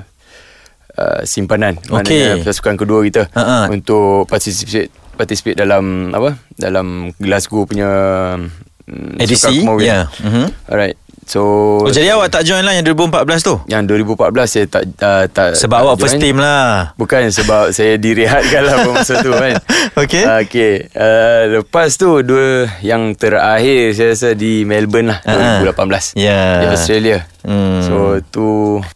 uh, 0.95 1.21
simpanan 1.27 1.75
Okey. 1.83 1.91
maknanya 1.91 2.31
pasukan 2.41 2.75
kedua 2.79 3.03
kita 3.03 3.27
Ha-ha. 3.35 3.67
untuk 3.67 4.25
participate 4.25 4.95
participate 5.21 5.55
dalam 5.55 6.09
apa 6.09 6.41
dalam 6.50 7.12
Glasgow 7.15 7.65
punya 7.65 7.89
mm, 8.83 9.21
Edisi, 9.21 9.61
ya. 9.79 10.09
Mhm. 10.17 10.49
Alright. 10.65 10.97
So 11.23 11.41
Oh, 11.79 11.87
jadi 11.87 12.11
awak 12.11 12.33
tak 12.33 12.43
join 12.43 12.67
lah 12.67 12.75
yang 12.75 12.83
2014 12.83 13.23
tu? 13.41 13.55
yang 13.69 13.87
2014 13.87 14.19
saya 14.43 14.65
tak 14.67 14.83
uh, 14.99 15.25
tak 15.31 15.55
Sebab 15.55 15.79
tak 15.79 15.85
awak 15.85 15.97
first 15.97 16.17
join. 16.17 16.23
team 16.25 16.37
lah 16.43 16.91
Bukan 16.97 17.31
sebab 17.31 17.71
saya 17.77 17.95
direhatkan 17.95 18.62
lah 18.67 18.77
masa 18.91 19.23
tu 19.23 19.31
kan. 19.31 19.55
Okey. 20.03 20.25
Uh, 20.27 20.39
okay. 20.43 20.73
Uh, 20.91 21.43
lepas 21.55 21.95
tu 21.95 22.19
dua 22.21 22.67
yang 22.81 23.15
terakhir 23.15 23.95
saya 23.95 24.11
rasa 24.11 24.29
di 24.35 24.67
Melbourne 24.67 25.15
lah 25.15 25.19
Ah. 25.23 25.62
2018. 25.62 26.19
Ya. 26.19 26.41
Di 26.59 26.67
Australia. 26.69 27.19
Hmm. 27.41 27.79
So 27.79 27.95
tu 28.27 28.47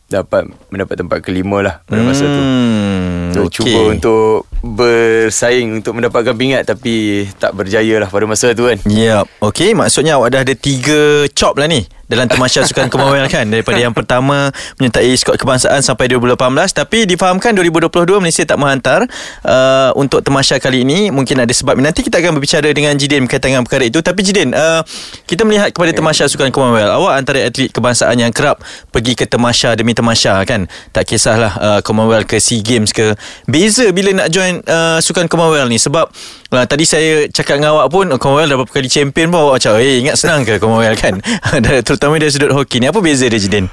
dapat 0.05 0.43
mendapat 0.75 0.97
tempat 0.99 1.19
kelima 1.23 1.63
lah 1.63 1.75
pada 1.85 2.03
masa 2.03 2.25
tu. 2.25 2.35
Hmm, 2.35 3.31
So, 3.31 3.47
okey. 3.47 3.63
Cuba 3.63 3.81
untuk 3.91 4.51
bersaing 4.65 5.85
untuk 5.85 6.01
mendapatkan 6.01 6.33
pingat 6.33 6.65
tapi 6.65 7.29
tak 7.37 7.53
berjaya 7.53 8.01
lah 8.01 8.09
pada 8.09 8.25
masa 8.25 8.57
tu 8.57 8.65
kan. 8.65 8.81
Ya, 8.89 9.29
okey. 9.45 9.77
Maksudnya 9.77 10.17
awak 10.17 10.33
dah 10.33 10.41
ada 10.41 10.55
tiga 10.57 11.29
chop 11.37 11.61
lah 11.61 11.69
ni 11.69 11.85
dalam 12.09 12.29
temasya 12.29 12.65
sukan 12.69 12.93
Commonwealth 12.93 13.33
kan 13.33 13.49
daripada 13.49 13.81
yang 13.81 13.97
pertama 13.97 14.53
menyertai 14.77 15.13
skot 15.17 15.41
kebangsaan 15.41 15.81
sampai 15.81 16.13
2018 16.13 16.37
tapi 16.77 17.09
difahamkan 17.09 17.57
2022 17.57 18.21
Malaysia 18.21 18.45
tak 18.45 18.59
menghantar 18.61 19.09
uh, 19.45 19.91
untuk 19.97 20.21
temasya 20.21 20.61
kali 20.61 20.85
ini. 20.85 21.09
Mungkin 21.11 21.41
ada 21.43 21.51
sebab. 21.51 21.77
Nanti 21.81 22.05
kita 22.05 22.21
akan 22.21 22.39
berbicara 22.39 22.69
dengan 22.71 22.95
Jidin 22.97 23.27
berkaitan 23.27 23.57
dengan 23.57 23.65
perkara 23.67 23.85
itu. 23.89 24.01
Tapi 24.01 24.21
Jidin 24.25 24.53
uh, 24.53 24.85
kita 25.29 25.43
melihat 25.49 25.73
kepada 25.73 25.93
temasya 25.93 26.29
sukan 26.31 26.53
Commonwealth 26.53 26.93
awak 26.95 27.15
antara 27.19 27.41
atlet 27.45 27.73
kebangsaan 27.73 28.17
yang 28.21 28.31
kerap 28.31 28.61
pergi 28.93 29.17
ke 29.19 29.25
temasya 29.27 29.75
demi 29.75 29.97
temasya 29.97 30.45
kan? 30.47 30.69
Tak 30.93 31.09
kisahlah 31.09 31.53
uh, 31.59 31.81
Commonwealth 31.81 32.29
ke 32.29 32.39
SEA 32.39 32.61
Games 32.61 32.93
ke. 32.93 33.17
Beza 33.49 33.89
bila 33.91 34.13
nak 34.13 34.29
join 34.31 34.54
uh, 34.63 34.99
sukan 35.03 35.27
Commonwealth 35.27 35.71
ni? 35.71 35.81
Sebab 35.81 36.07
Nah, 36.55 36.71
tadi 36.71 36.87
saya 36.87 37.27
cakap 37.35 37.59
dengan 37.59 37.75
awak 37.75 37.91
pun 37.91 38.07
Commonwealth 38.15 38.47
dah 38.47 38.59
berapa 38.63 38.71
kali 38.71 38.87
champion 38.87 39.35
pun 39.35 39.43
awak 39.43 39.59
macam 39.59 39.75
eh 39.83 39.99
ingat 40.07 40.15
senang 40.15 40.47
ke 40.47 40.63
Commonwealth 40.63 41.03
kan? 41.03 41.19
Terutama 41.87 42.15
dari 42.23 42.31
sudut 42.31 42.55
hoki 42.55 42.79
ni. 42.79 42.87
Apa 42.87 43.03
beza 43.03 43.27
dia 43.27 43.43
Jidin? 43.43 43.67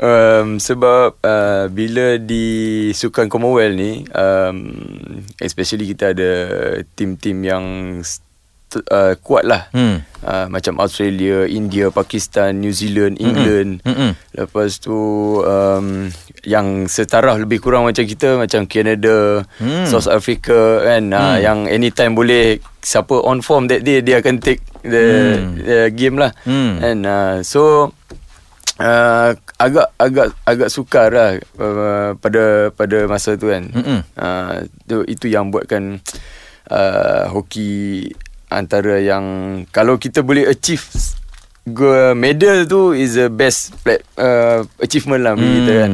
Um, 0.00 0.60
sebab 0.60 1.16
uh, 1.24 1.68
bila 1.72 2.20
di 2.20 2.88
Sukan 2.96 3.28
Commonwealth 3.28 3.76
ni 3.76 4.08
um, 4.16 4.72
Especially 5.36 5.92
kita 5.92 6.16
ada 6.16 6.32
Tim-tim 6.96 7.36
yang 7.44 7.64
uh, 8.86 9.14
Kuat 9.18 9.42
lah 9.42 9.66
Hmm. 9.70 10.02
uh, 10.20 10.46
Macam 10.46 10.78
Australia, 10.78 11.44
India, 11.44 11.88
Pakistan, 11.88 12.58
New 12.58 12.70
Zealand, 12.70 13.18
England 13.18 13.82
Mm-mm. 13.82 14.12
Lepas 14.32 14.78
tu 14.78 14.94
um, 15.40 16.06
Yang 16.42 16.66
setaraf 16.92 17.36
lebih 17.36 17.58
kurang 17.58 17.84
macam 17.84 18.02
kita 18.02 18.36
Macam 18.36 18.64
Canada, 18.64 19.42
Hmm. 19.58 19.84
South 19.84 20.06
Africa 20.06 20.82
kan 20.82 21.10
uh, 21.10 21.36
Yang 21.36 21.58
anytime 21.68 22.12
boleh 22.12 22.58
Siapa 22.80 23.12
on 23.20 23.40
form 23.40 23.66
that 23.66 23.82
day 23.82 24.00
Dia 24.00 24.18
akan 24.18 24.38
take 24.38 24.62
the, 24.80 25.04
Hmm. 25.36 25.54
the 25.58 25.78
game 25.90 26.16
lah 26.16 26.30
Hmm. 26.42 26.78
And 26.80 27.00
uh, 27.02 27.36
so 27.42 27.92
uh, 28.80 29.36
agak 29.60 29.92
agak 30.00 30.32
agak 30.42 30.72
sukar 30.72 31.12
lah 31.12 31.36
uh, 31.60 32.16
pada 32.16 32.72
pada 32.72 33.04
masa 33.04 33.36
tu 33.36 33.52
kan. 33.52 33.68
Mm-mm. 33.68 34.00
Uh, 34.16 34.64
tu, 34.88 35.04
itu 35.04 35.28
yang 35.28 35.52
buatkan 35.52 36.00
uh, 36.72 37.28
hoki 37.28 38.08
antara 38.50 38.98
yang 38.98 39.24
kalau 39.70 39.96
kita 39.96 40.26
boleh 40.26 40.50
achieve 40.50 40.82
medal 42.18 42.66
tu 42.66 42.92
is 42.96 43.14
the 43.14 43.30
best 43.30 43.70
uh, 44.18 44.66
achievement 44.82 45.22
lah 45.22 45.32
bagi 45.38 45.46
Hmm. 45.46 45.58
kita 45.62 45.72
kan. 45.72 45.92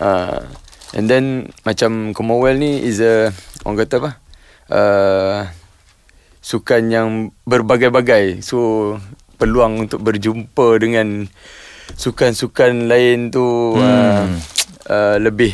Uh, 0.00 0.40
and 0.96 1.06
then 1.06 1.24
macam 1.68 2.16
Commonwealth 2.16 2.58
ni 2.58 2.80
is 2.80 2.98
a 3.04 3.28
orang 3.62 3.76
kata 3.84 3.94
apa? 4.00 4.10
Uh, 4.72 5.38
sukan 6.40 6.82
yang 6.88 7.08
berbagai-bagai. 7.44 8.40
So 8.40 8.96
peluang 9.36 9.84
untuk 9.84 10.00
berjumpa 10.00 10.80
dengan 10.80 11.28
sukan-sukan 11.92 12.88
lain 12.88 13.28
tu 13.28 13.76
hmm. 13.76 13.84
uh, 13.84 14.24
uh, 14.88 15.16
lebih 15.20 15.52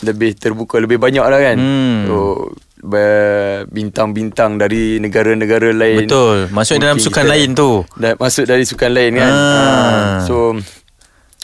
lebih 0.00 0.32
terbuka 0.40 0.80
lebih 0.80 0.96
banyak 0.96 1.26
lah 1.26 1.40
kan. 1.40 1.58
Hmm. 1.60 1.98
So 2.08 2.16
bintang-bintang 3.68 4.56
dari 4.56 4.96
negara-negara 4.96 5.70
lain. 5.76 6.08
Betul 6.08 6.48
Maksudnya 6.48 6.90
dalam 6.90 6.98
sukan 6.98 7.24
kita 7.28 7.32
lain 7.32 7.48
tu 7.52 7.70
dah 8.00 8.12
masuk 8.16 8.44
dari 8.48 8.64
sukan 8.64 8.90
lain 8.90 9.12
kan. 9.20 9.32
Ah. 9.32 9.36
Ah. 9.36 10.18
So 10.24 10.56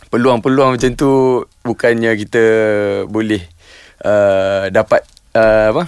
peluang-peluang 0.08 0.78
macam 0.78 0.90
tu 0.96 1.42
bukannya 1.66 2.16
kita 2.16 2.44
boleh 3.10 3.42
uh, 4.06 4.72
dapat 4.72 5.04
uh, 5.36 5.76
apa? 5.76 5.84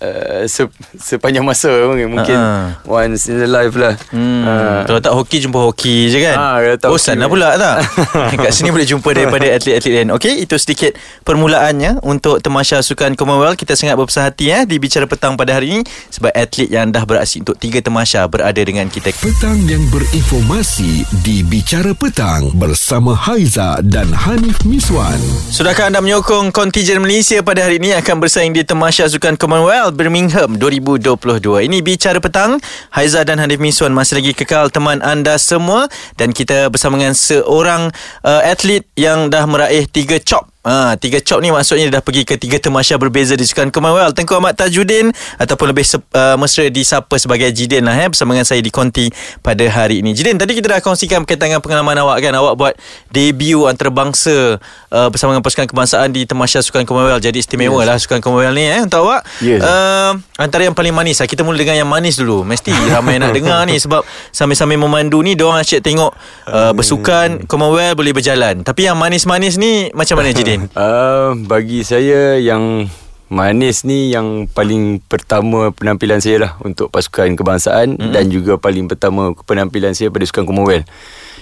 Uh, 0.00 0.48
se- 0.48 0.72
sepanjang 0.96 1.44
masa 1.44 1.68
mungkin, 1.84 2.08
mungkin 2.08 2.32
Ah. 2.32 2.72
once 2.82 3.28
in 3.28 3.36
a 3.36 3.44
life 3.44 3.76
lah. 3.76 4.00
Hmm, 4.08 4.40
Ah. 4.40 4.80
Kalau 4.82 4.96
tak 4.98 5.12
hoki 5.12 5.36
jumpa 5.38 5.60
hoki 5.60 6.08
je 6.08 6.18
kan 6.20 6.36
kalau 6.36 6.74
tak 6.74 6.88
Bosan 6.88 7.16
lah 7.16 7.28
pula 7.28 7.52
tak 7.54 7.84
Kat 8.40 8.48
sini 8.50 8.68
boleh 8.68 8.82
jumpa 8.82 9.06
daripada 9.10 9.44
atlet-atlet 9.46 9.92
lain 9.94 10.10
Okey 10.10 10.40
itu 10.40 10.56
sedikit 10.56 10.96
permulaannya 11.22 12.00
Untuk 12.02 12.40
Temasya 12.40 12.80
Sukan 12.80 13.12
Commonwealth 13.12 13.54
Kita 13.54 13.72
sangat 13.72 13.94
berbesar 13.94 14.26
hati 14.26 14.48
eh, 14.48 14.64
Di 14.64 14.76
Bicara 14.76 15.04
Petang 15.04 15.36
pada 15.36 15.52
hari 15.52 15.70
ini 15.70 15.82
Sebab 16.08 16.32
atlet 16.32 16.66
yang 16.66 16.88
dah 16.88 17.04
beraksi 17.04 17.38
untuk 17.38 17.54
tiga 17.54 17.78
Temasya 17.78 18.24
Berada 18.26 18.58
dengan 18.58 18.88
kita 18.88 19.12
Petang 19.14 19.60
yang 19.64 19.84
berinformasi 19.90 21.04
di 21.20 21.42
Bicara 21.42 21.92
Petang 21.92 22.54
bersama 22.54 23.12
Haiza 23.12 23.82
dan 23.82 24.08
Hanif 24.08 24.62
Miswan. 24.62 25.18
Sudahkah 25.48 25.86
anda 25.86 25.98
menyokong 25.98 26.48
kontijen 26.50 26.98
Malaysia 26.98 27.40
pada 27.40 27.62
hari 27.62 27.76
ini 27.76 27.92
akan 27.92 28.16
bersaing 28.18 28.50
di 28.50 28.62
Temasya 28.62 29.06
Sukan 29.06 29.34
Commonwealth 29.34 29.89
Birmingham 29.94 30.58
2022. 30.58 31.70
Ini 31.70 31.78
bicara 31.86 32.18
petang. 32.18 32.58
Haiza 32.90 33.22
dan 33.22 33.38
Hanif 33.38 33.62
Miswan 33.62 33.94
masih 33.94 34.18
lagi 34.18 34.34
kekal 34.34 34.74
teman 34.74 34.98
anda 35.00 35.38
semua 35.38 35.86
dan 36.18 36.34
kita 36.34 36.66
bersama 36.74 36.98
dengan 36.98 37.14
seorang 37.14 37.94
uh, 38.26 38.42
atlet 38.42 38.82
yang 38.98 39.30
dah 39.30 39.46
meraih 39.46 39.86
tiga 39.86 40.18
chop 40.18 40.49
Ha, 40.60 40.92
tiga 41.00 41.24
chop 41.24 41.40
ni 41.40 41.48
maksudnya 41.48 41.88
dah 41.88 42.04
pergi 42.04 42.28
ke 42.28 42.36
tiga 42.36 42.60
temasya 42.60 43.00
berbeza 43.00 43.32
di 43.32 43.48
Sukan 43.48 43.72
Commonwealth. 43.72 44.12
Tengku 44.12 44.36
Ahmad 44.36 44.52
Tajuddin 44.52 45.08
ataupun 45.40 45.72
lebih 45.72 45.88
sep, 45.88 46.04
uh, 46.12 46.36
mesra 46.36 46.68
disapa 46.68 47.16
sebagai 47.16 47.48
Jidin 47.48 47.80
lah 47.80 47.96
eh, 47.96 48.12
bersama 48.12 48.36
dengan 48.36 48.44
saya 48.44 48.60
di 48.60 48.68
Konti 48.68 49.08
pada 49.40 49.64
hari 49.72 50.04
ini. 50.04 50.12
Jidin, 50.12 50.36
tadi 50.36 50.52
kita 50.52 50.76
dah 50.76 50.84
kongsikan 50.84 51.24
berkaitan 51.24 51.48
dengan 51.48 51.64
pengalaman 51.64 51.96
awak 52.04 52.20
kan. 52.20 52.36
Awak 52.36 52.54
buat 52.60 52.74
debut 53.08 53.72
antarabangsa 53.72 54.60
uh, 54.92 55.08
bersama 55.08 55.32
dengan 55.32 55.48
pasukan 55.48 55.64
kebangsaan 55.64 56.12
di 56.12 56.28
temasya 56.28 56.60
Sukan 56.60 56.84
Commonwealth. 56.84 57.24
Jadi 57.24 57.40
istimewa 57.40 57.80
yes. 57.80 57.88
lah 57.88 57.96
Sukan 57.96 58.20
Commonwealth 58.20 58.52
ni 58.52 58.68
eh, 58.68 58.84
untuk 58.84 59.08
awak. 59.08 59.24
Yes. 59.40 59.64
Uh, 59.64 60.20
antara 60.36 60.68
yang 60.68 60.76
paling 60.76 60.92
manis 60.92 61.24
lah. 61.24 61.28
Kita 61.30 61.40
mula 61.40 61.56
dengan 61.56 61.80
yang 61.80 61.88
manis 61.88 62.20
dulu. 62.20 62.44
Mesti 62.44 62.68
ramai 62.92 63.16
nak 63.16 63.32
dengar 63.32 63.64
ni 63.64 63.80
sebab 63.80 64.04
sambil-sambil 64.28 64.76
memandu 64.76 65.24
ni 65.24 65.32
diorang 65.40 65.56
asyik 65.64 65.80
tengok 65.80 66.12
uh, 66.52 66.76
bersukan 66.76 67.48
Commonwealth 67.48 67.96
boleh 67.96 68.12
berjalan. 68.12 68.60
Tapi 68.60 68.92
yang 68.92 69.00
manis-manis 69.00 69.56
ni 69.56 69.88
macam 69.96 70.20
mana 70.20 70.36
Jidin? 70.36 70.49
Uh, 70.74 71.38
bagi 71.46 71.86
saya 71.86 72.34
yang 72.42 72.90
manis 73.30 73.86
ni 73.86 74.10
yang 74.10 74.50
paling 74.50 74.98
pertama 75.06 75.70
penampilan 75.70 76.18
saya 76.18 76.50
lah 76.50 76.52
untuk 76.66 76.90
pasukan 76.90 77.38
kebangsaan 77.38 77.94
mm-hmm. 77.94 78.10
dan 78.10 78.26
juga 78.26 78.58
paling 78.58 78.90
pertama 78.90 79.30
penampilan 79.46 79.94
saya 79.94 80.10
pada 80.10 80.26
sukan 80.26 80.50
Commonwealth 80.50 80.90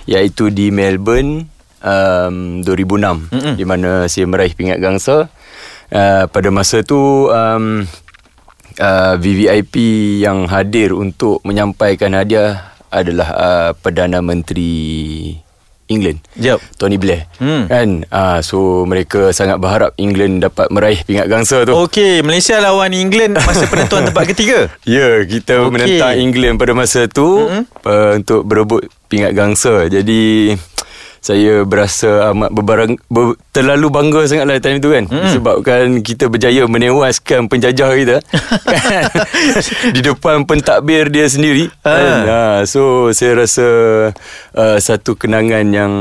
iaitu 0.05 0.53
di 0.53 0.69
Melbourne 0.69 1.49
um, 1.81 2.61
2006 2.61 3.33
mm-hmm. 3.33 3.55
di 3.57 3.65
mana 3.65 3.91
saya 4.13 4.29
meraih 4.29 4.53
pingat 4.53 4.77
gangsa 4.85 5.33
uh, 5.89 6.25
pada 6.29 6.49
masa 6.53 6.85
tu 6.85 7.33
um, 7.33 7.89
uh, 8.77 9.15
VVIP 9.17 9.75
yang 10.21 10.45
hadir 10.45 10.93
untuk 10.93 11.41
menyampaikan 11.49 12.13
hadiah 12.13 12.77
adalah 12.93 13.29
uh, 13.33 13.71
Perdana 13.73 14.21
Menteri 14.21 15.48
England 15.89 16.23
Jap. 16.37 16.61
Tony 16.77 17.01
Blair 17.01 17.27
Hmm. 17.39 17.71
kan 17.71 17.89
uh, 18.11 18.39
so 18.43 18.83
mereka 18.85 19.31
sangat 19.31 19.63
berharap 19.63 19.95
England 19.97 20.43
dapat 20.43 20.69
meraih 20.71 21.01
pingat 21.07 21.27
gangsa 21.31 21.63
tu 21.65 21.75
Okey, 21.75 22.21
Malaysia 22.23 22.59
lawan 22.59 22.91
England 22.93 23.39
masa 23.39 23.65
penentuan 23.71 24.05
tempat 24.11 24.25
ketiga. 24.29 24.59
Ya, 24.89 25.23
kita 25.25 25.59
Okey. 25.59 25.65
okay. 25.65 25.73
menentang 25.73 26.15
England 26.19 26.55
pada 26.59 26.73
masa 26.75 27.07
tu 27.09 27.47
mm-hmm. 27.47 27.63
uh, 27.87 28.11
untuk 28.19 28.41
berebut 28.45 28.83
pingat 29.09 29.33
gangsa. 29.33 29.89
Jadi 29.89 30.53
saya 31.19 31.63
berasa 31.63 32.31
amat 32.31 32.51
berbarang, 32.51 32.93
ber, 33.07 33.35
terlalu 33.51 33.87
bangga 33.89 34.23
sangatlah 34.25 34.59
time 34.59 34.79
tu 34.79 34.89
kan. 34.89 35.05
Mm. 35.05 35.31
Sebabkan 35.31 35.85
kita 36.01 36.27
berjaya 36.27 36.63
menewaskan 36.65 37.47
penjajah 37.47 37.91
kita. 37.95 38.17
kan? 38.21 39.03
Di 39.95 40.01
depan 40.01 40.45
pentadbir 40.45 41.09
dia 41.09 41.27
sendiri. 41.27 41.69
Ah. 41.83 41.93
Kan? 41.93 42.21
Ha, 42.25 42.41
so 42.65 43.11
saya 43.11 43.45
rasa 43.45 43.67
uh, 44.53 44.79
satu 44.79 45.15
kenangan 45.15 45.65
yang 45.67 45.93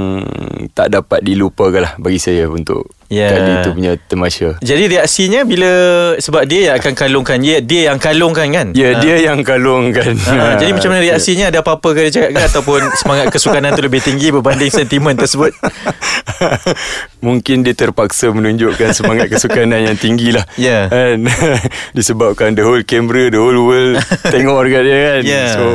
tak 0.71 0.89
dapat 0.89 1.21
dilupakan 1.21 1.81
lah 1.81 1.93
bagi 1.97 2.17
saya 2.17 2.45
untuk 2.47 2.85
Ya. 3.07 3.31
kali 3.31 3.63
tu 3.63 3.71
punya 3.71 3.95
temasya. 3.95 4.59
Jadi 4.59 4.91
reaksinya 4.91 5.47
bila 5.47 5.71
sebab 6.19 6.43
dia 6.43 6.67
yang 6.67 6.75
akan 6.75 6.91
kalungkan 6.91 7.39
dia 7.39 7.63
dia 7.63 7.87
yang 7.87 8.03
kalungkan 8.03 8.51
kan? 8.51 8.67
Ya, 8.75 8.91
Ah. 8.91 8.99
dia 8.99 9.15
yang 9.23 9.47
kalungkan. 9.47 10.11
Ha, 10.19 10.59
jadi 10.59 10.75
macam 10.75 10.91
mana 10.91 10.99
reaksinya 11.07 11.47
Ada 11.47 11.63
apa-apa 11.63 11.95
ke 11.95 12.03
dia 12.03 12.11
cakap 12.11 12.29
ke 12.35 12.41
Ataupun 12.51 12.81
semangat 12.99 13.31
kesukanan 13.31 13.71
tu 13.71 13.81
lebih 13.81 14.03
tinggi 14.03 14.27
Berbanding 14.27 14.67
sentimen 14.67 15.06
tersebut 15.15 15.55
Mungkin 17.25 17.63
dia 17.63 17.71
terpaksa 17.71 18.29
menunjukkan 18.29 18.91
semangat 18.91 19.29
kesukanan 19.29 19.85
yang 19.85 19.95
tinggi 19.95 20.33
lah 20.33 20.43
Ya. 20.55 20.85
kan? 20.87 21.23
Disebabkan 21.97 22.53
the 22.53 22.61
whole 22.61 22.83
camera 22.83 23.29
The 23.29 23.39
whole 23.39 23.61
world 23.61 24.01
Tengok 24.23 24.59
dekat 24.65 24.81
dia 24.83 24.97
kan 24.99 25.21
Ya. 25.23 25.45
So 25.53 25.65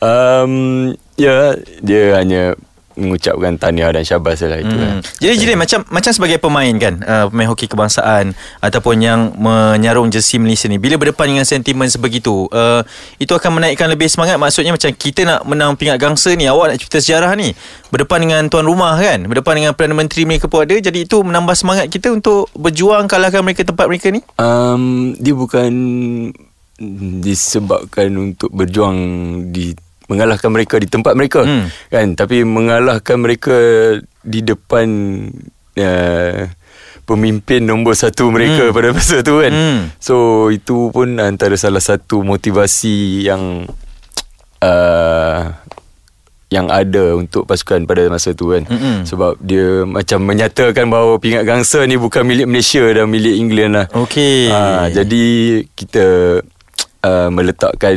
um, 0.00 0.52
Ya 1.14 1.54
Dia 1.80 2.18
hanya 2.18 2.58
Mengucapkan 2.92 3.56
tahniah 3.56 3.92
dan 3.92 4.04
syabas 4.04 4.40
lah 4.44 4.60
itu 4.60 4.68
Hmm. 4.68 4.80
kan. 4.80 4.94
Jadi 5.20 5.34
jadi 5.40 5.52
macam 5.56 5.80
macam 5.88 6.12
sebagai 6.12 6.38
pemain 6.38 6.74
kan, 6.76 6.94
uh, 7.02 7.24
pemain 7.32 7.48
hoki 7.48 7.66
kebangsaan 7.68 8.36
ataupun 8.60 8.96
yang 9.00 9.32
menyarung 9.36 10.12
jersey 10.12 10.36
Malaysia 10.36 10.68
ni, 10.68 10.76
bila 10.76 11.00
berdepan 11.00 11.32
dengan 11.32 11.44
sentimen 11.48 11.88
sebegitu, 11.88 12.48
uh, 12.52 12.84
itu 13.16 13.32
akan 13.32 13.60
menaikkan 13.60 13.88
lebih 13.88 14.08
semangat. 14.12 14.36
Maksudnya 14.36 14.76
macam 14.76 14.92
kita 14.92 15.24
nak 15.24 15.40
menang 15.48 15.76
pingat 15.76 15.96
gangsa 15.96 16.32
ni, 16.36 16.44
awak 16.44 16.74
nak 16.74 16.78
cipta 16.80 17.00
sejarah 17.00 17.32
ni, 17.32 17.56
berdepan 17.88 18.28
dengan 18.28 18.42
tuan 18.52 18.64
rumah 18.64 18.96
kan, 18.96 19.24
berdepan 19.24 19.54
dengan 19.56 19.72
Perdana 19.72 19.96
Menteri 19.96 20.28
mereka 20.28 20.48
pun 20.48 20.64
ada, 20.64 20.76
jadi 20.76 20.98
itu 21.04 21.16
menambah 21.20 21.56
semangat 21.56 21.88
kita 21.88 22.12
untuk 22.12 22.48
berjuang 22.52 23.08
kalahkan 23.08 23.40
mereka 23.40 23.64
tempat 23.64 23.88
mereka 23.88 24.12
ni. 24.12 24.20
um, 24.36 25.16
Dia 25.16 25.34
bukan 25.36 25.72
Disebabkan 27.22 28.10
untuk 28.18 28.50
berjuang 28.50 28.96
Di 29.54 29.70
Mengalahkan 30.12 30.48
mereka 30.48 30.76
di 30.76 30.86
tempat 30.86 31.16
mereka 31.16 31.40
Hmm. 31.42 31.72
kan 31.88 32.12
tapi 32.12 32.44
mengalahkan 32.44 33.16
mereka 33.16 33.56
di 34.20 34.40
depan 34.40 34.86
uh, 35.74 36.40
pemimpin 37.02 37.64
nombor 37.64 37.96
satu 37.96 38.28
mereka 38.28 38.68
Hmm. 38.68 38.76
pada 38.76 38.88
masa 38.92 39.20
tu 39.20 39.40
kan 39.40 39.50
Hmm. 39.50 39.80
so 39.96 40.14
itu 40.48 40.88
pun 40.88 41.16
antara 41.16 41.56
salah 41.56 41.80
satu 41.80 42.20
motivasi 42.20 43.24
yang 43.24 43.64
uh, 44.62 45.40
yang 46.48 46.68
ada 46.68 47.16
untuk 47.16 47.48
pasukan 47.48 47.82
pada 47.82 48.04
masa 48.06 48.36
tu 48.36 48.52
kan 48.52 48.60
Mm-mm. 48.62 49.08
sebab 49.08 49.40
dia 49.40 49.88
macam 49.88 50.20
menyatakan 50.20 50.84
bahawa 50.84 51.16
pingat 51.16 51.42
gangsa 51.42 51.80
ni 51.82 51.96
bukan 51.96 52.22
milik 52.22 52.44
Malaysia 52.44 52.84
dan 52.84 53.08
milik 53.08 53.34
England 53.34 53.72
lah 53.72 53.86
Okey. 53.96 54.52
Ah, 54.52 54.84
jadi 54.86 55.24
kita 55.72 56.04
uh, 57.08 57.32
meletakkan 57.32 57.96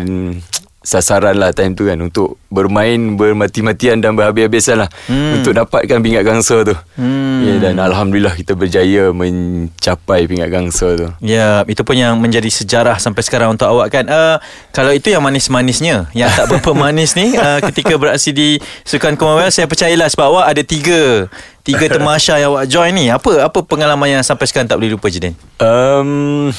sasaran 0.86 1.36
lah 1.42 1.50
time 1.50 1.74
tu 1.74 1.90
kan 1.90 1.98
untuk 1.98 2.38
bermain 2.54 3.18
bermati-matian 3.18 4.00
dan 4.00 4.14
berhabis-habisan 4.14 4.86
lah 4.86 4.90
hmm. 5.10 5.42
untuk 5.42 5.58
dapatkan 5.58 5.98
pingat 6.00 6.22
gangsa 6.22 6.62
tu. 6.62 6.78
Hmm. 6.96 7.42
Ya, 7.42 7.54
dan 7.60 7.82
Alhamdulillah 7.82 8.38
kita 8.38 8.54
berjaya 8.54 9.10
mencapai 9.12 10.30
pingat 10.30 10.54
gangsa 10.54 10.94
tu. 10.94 11.10
Ya, 11.20 11.66
itu 11.66 11.82
pun 11.82 11.98
yang 11.98 12.16
menjadi 12.22 12.48
sejarah 12.48 13.02
sampai 13.02 13.26
sekarang 13.26 13.58
untuk 13.58 13.68
awak 13.68 13.92
kan. 13.92 14.06
Uh, 14.06 14.38
kalau 14.70 14.94
itu 14.94 15.10
yang 15.10 15.26
manis-manisnya, 15.26 16.08
yang 16.14 16.30
tak 16.32 16.48
berapa 16.48 16.72
manis 16.78 17.18
ni 17.18 17.34
uh, 17.34 17.60
ketika 17.74 17.98
beraksi 17.98 18.32
di 18.32 18.62
Sukan 18.86 19.18
Commonwealth, 19.18 19.58
saya 19.58 19.66
percayalah 19.66 20.08
sebab 20.08 20.26
awak 20.32 20.46
ada 20.54 20.62
tiga 20.62 21.28
tiga 21.66 21.90
temasha 21.90 22.38
yang 22.38 22.54
awak 22.54 22.70
join 22.70 22.94
ni. 22.94 23.10
Apa 23.10 23.50
apa 23.50 23.60
pengalaman 23.66 24.22
yang 24.22 24.24
sampai 24.24 24.46
sekarang 24.46 24.70
tak 24.70 24.78
boleh 24.78 24.94
lupa 24.94 25.10
je, 25.10 25.34
Um, 25.58 26.54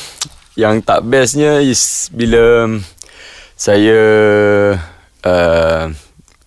yang 0.57 0.81
tak 0.81 1.05
bestnya 1.05 1.61
is 1.61 2.09
bila 2.11 2.67
saya 3.57 4.01
uh, 5.25 5.85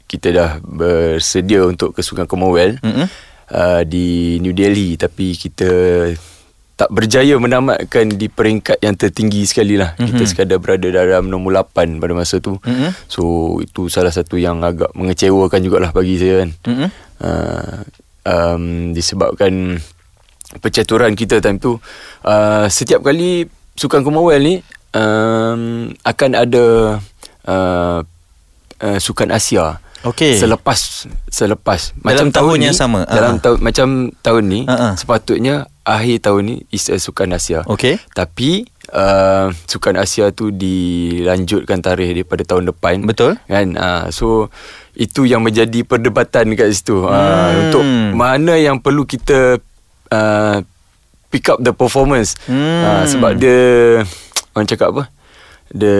kita 0.05 0.27
dah 0.29 0.51
bersedia 0.61 1.65
untuk 1.65 1.97
ke 1.97 2.05
Sukan 2.05 2.29
Commonwealth 2.29 2.77
mm-hmm. 2.85 3.07
uh, 3.49 3.81
di 3.81 4.37
New 4.37 4.53
Delhi 4.53 4.93
tapi 4.93 5.33
kita 5.33 5.69
tak 6.79 6.95
berjaya 6.95 7.35
menamatkan 7.35 8.07
di 8.15 8.31
peringkat 8.31 8.79
yang 8.79 8.95
tertinggi 8.95 9.43
sekali 9.43 9.75
lah. 9.75 9.99
Mm-hmm. 9.99 10.07
Kita 10.15 10.23
sekadar 10.23 10.63
berada 10.63 10.87
dalam 10.87 11.27
nombor 11.27 11.51
8 11.75 11.99
pada 11.99 12.13
masa 12.15 12.39
tu. 12.39 12.55
Mm-hmm. 12.63 12.91
So 13.11 13.21
itu 13.59 13.91
salah 13.91 14.15
satu 14.15 14.39
yang 14.39 14.63
agak 14.63 14.95
mengecewakan 14.95 15.59
jugalah 15.59 15.91
bagi 15.91 16.15
saya 16.15 16.47
kan. 16.47 16.49
Mm-hmm. 16.63 16.89
Uh, 17.19 17.79
um, 18.23 18.63
disebabkan 18.95 19.83
percaturan 20.63 21.19
kita 21.19 21.43
time 21.43 21.59
tu. 21.59 21.83
Uh, 22.23 22.71
setiap 22.71 23.03
kali 23.03 23.51
Sukan 23.75 23.99
Commonwealth 23.99 24.45
ni 24.47 24.63
um, 24.93 25.91
akan 26.05 26.31
ada 26.35 26.65
uh, 27.45 27.99
uh, 28.79 28.97
sukan 28.99 29.29
Asia. 29.33 29.81
Okay. 29.99 30.39
Selepas 30.39 31.11
selepas 31.27 31.91
dalam 31.91 32.03
macam 32.07 32.27
tahun, 32.31 32.47
tahun 32.55 32.59
yang 32.71 32.77
sama. 32.77 33.03
Dalam 33.03 33.35
uh-huh. 33.35 33.43
tahun 33.43 33.57
macam 33.59 33.87
tahun 34.23 34.43
ni 34.47 34.61
uh-huh. 34.63 34.95
sepatutnya 34.95 35.67
akhir 35.83 36.23
tahun 36.23 36.41
ni 36.47 36.55
is 36.71 36.87
a 36.87 36.95
sukan 36.95 37.35
Asia. 37.35 37.67
Okay. 37.67 37.99
Tapi 38.15 38.63
uh, 38.95 39.51
sukan 39.67 39.99
Asia 39.99 40.31
tu 40.31 40.55
dilanjutkan 40.55 41.83
tarikh 41.83 42.15
daripada 42.15 42.47
tahun 42.47 42.71
depan. 42.71 43.03
Betul. 43.03 43.35
Kan? 43.51 43.75
Uh, 43.75 44.07
so 44.15 44.47
itu 44.95 45.27
yang 45.27 45.43
menjadi 45.43 45.83
perdebatan 45.83 46.55
kat 46.55 46.71
situ. 46.71 47.03
Uh, 47.03 47.11
hmm. 47.11 47.59
untuk 47.67 47.83
mana 48.15 48.55
yang 48.55 48.79
perlu 48.79 49.03
kita 49.03 49.59
uh, 50.15 50.63
pick 51.29 51.45
up 51.51 51.59
the 51.59 51.75
performance 51.75 52.39
hmm. 52.49 52.81
uh, 52.87 53.03
sebab 53.03 53.35
dia 53.35 53.59
orang 54.59 54.69
cakap 54.69 54.91
apa? 54.91 55.03
The 55.71 55.97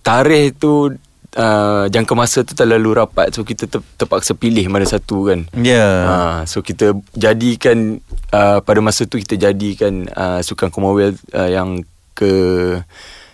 tarikh 0.00 0.56
tu 0.56 0.92
uh, 1.36 1.84
jangka 1.90 2.12
masa 2.14 2.42
tu 2.46 2.54
terlalu 2.56 2.96
rapat. 2.96 3.34
So 3.34 3.42
kita 3.42 3.66
ter, 3.66 3.80
terpaksa 3.98 4.34
pilih 4.34 4.66
mana 4.70 4.86
satu 4.86 5.28
kan? 5.28 5.46
Ya. 5.58 5.74
Yeah. 5.74 5.96
uh, 6.06 6.38
so 6.48 6.62
kita 6.62 6.94
jadikan 7.14 8.00
uh, 8.30 8.58
pada 8.62 8.80
masa 8.80 9.06
tu 9.06 9.18
kita 9.20 9.36
jadikan 9.36 10.08
uh, 10.14 10.40
sukan 10.40 10.70
commonwealth 10.70 11.20
uh, 11.34 11.50
yang 11.50 11.82
ke 12.14 12.32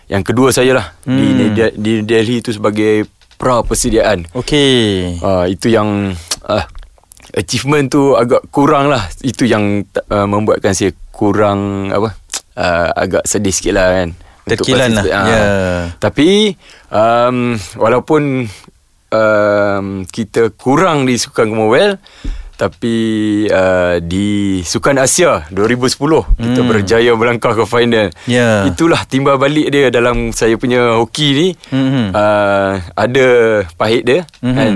yang 0.09 0.25
kedua 0.25 0.51
saya 0.51 0.75
lah. 0.75 0.87
Hmm. 1.07 1.17
di, 1.55 1.63
di 1.77 1.93
Delhi 2.03 2.43
tu 2.43 2.51
sebagai 2.51 3.07
pra 3.39 3.63
persediaan 3.65 4.29
okey. 4.37 5.17
Uh, 5.21 5.45
itu 5.49 5.73
yang 5.73 6.13
uh, 6.45 6.65
achievement 7.33 7.89
tu 7.89 8.13
agak 8.17 8.43
kurang 8.51 8.91
lah. 8.91 9.07
Itu 9.21 9.45
yang 9.47 9.85
uh, 10.09 10.27
membuatkan 10.27 10.73
saya 10.75 10.91
kurang 11.13 11.89
apa? 11.93 12.17
Uh, 12.51 12.91
agak 12.99 13.23
sedih 13.23 13.55
sikit 13.55 13.79
lah 13.79 13.87
kan 13.95 14.11
terkilan 14.47 14.89
lah 14.95 15.05
uh, 15.05 15.27
yeah. 15.29 15.79
tapi 16.01 16.57
um, 16.89 17.57
walaupun 17.77 18.47
um, 19.11 19.85
kita 20.07 20.49
kurang 20.55 21.05
di 21.05 21.19
Sukan 21.19 21.51
Commonwealth 21.51 21.99
tapi 22.61 22.97
uh, 23.49 23.97
di 23.97 24.61
Sukan 24.61 25.01
Asia 25.01 25.49
2010 25.49 25.97
hmm. 25.97 26.37
kita 26.37 26.61
berjaya 26.61 27.11
melangkah 27.17 27.57
ke 27.57 27.65
final. 27.65 28.13
Yeah. 28.29 28.69
Itulah 28.69 29.01
timbal 29.09 29.41
balik 29.41 29.73
dia 29.73 29.89
dalam 29.89 30.29
saya 30.29 30.53
punya 30.61 31.01
hoki 31.01 31.27
ni. 31.33 31.47
Hmm. 31.73 32.13
Uh, 32.13 32.77
ada 32.93 33.27
pahit 33.73 34.05
dia 34.05 34.29
hmm. 34.45 34.53
kan. 34.53 34.73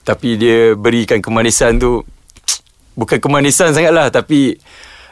Tapi 0.00 0.40
dia 0.40 0.72
berikan 0.80 1.20
kemanisan 1.20 1.76
tu 1.76 2.00
bukan 2.96 3.20
kemanisan 3.20 3.76
sangatlah 3.76 4.08
tapi 4.08 4.56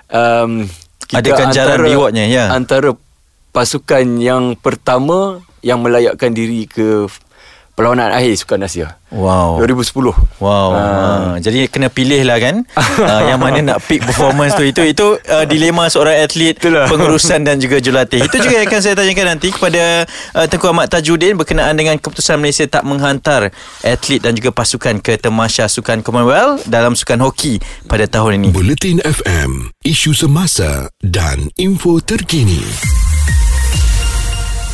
um, 0.08 0.64
kita 1.04 1.20
ada 1.20 1.30
ganjaran 1.44 1.76
antara, 1.76 1.84
rewardnya 1.84 2.24
ya. 2.24 2.48
Antara 2.56 2.96
pasukan 3.54 4.18
yang 4.18 4.58
pertama 4.58 5.38
yang 5.62 5.78
melayakkan 5.78 6.34
diri 6.34 6.66
ke 6.66 7.06
perlawanan 7.74 8.14
akhir 8.14 8.38
Sukan 8.38 8.62
Asia. 8.62 8.98
Wow. 9.10 9.62
2010. 9.62 10.42
Wow. 10.42 10.68
Uh. 10.74 11.34
Jadi 11.42 11.66
kena 11.70 11.90
pilih 11.90 12.22
lah 12.26 12.38
kan 12.38 12.62
uh, 12.74 13.22
yang 13.30 13.38
mana 13.38 13.62
nak 13.62 13.78
peak 13.86 14.02
performance 14.06 14.54
tu 14.54 14.62
itu 14.62 14.82
itu 14.82 15.06
uh, 15.30 15.44
dilema 15.46 15.90
seorang 15.90 16.22
atlet 16.22 16.54
Itulah. 16.54 16.86
pengurusan 16.86 17.42
dan 17.42 17.58
juga 17.58 17.82
jurulatih. 17.82 18.22
Itu 18.22 18.42
juga 18.42 18.62
yang 18.62 18.66
akan 18.70 18.80
saya 18.82 18.94
tanyakan 18.94 19.26
nanti 19.38 19.50
kepada 19.50 20.06
uh, 20.38 20.46
Tengku 20.46 20.66
Ahmad 20.70 20.86
Tajudin 20.90 21.34
berkenaan 21.34 21.74
dengan 21.74 21.98
keputusan 21.98 22.38
Malaysia 22.38 22.66
tak 22.66 22.86
menghantar 22.86 23.50
atlet 23.82 24.22
dan 24.22 24.38
juga 24.38 24.54
pasukan 24.54 25.02
ke 25.02 25.18
Temasya 25.18 25.66
Sukan 25.66 26.02
Commonwealth 26.02 26.66
dalam 26.70 26.94
sukan 26.94 27.22
hoki 27.26 27.58
pada 27.90 28.06
tahun 28.06 28.42
ini. 28.42 28.48
Bulletin 28.54 29.02
FM, 29.02 29.74
isu 29.82 30.14
semasa 30.14 30.90
dan 31.02 31.50
info 31.58 31.98
terkini. 32.02 32.62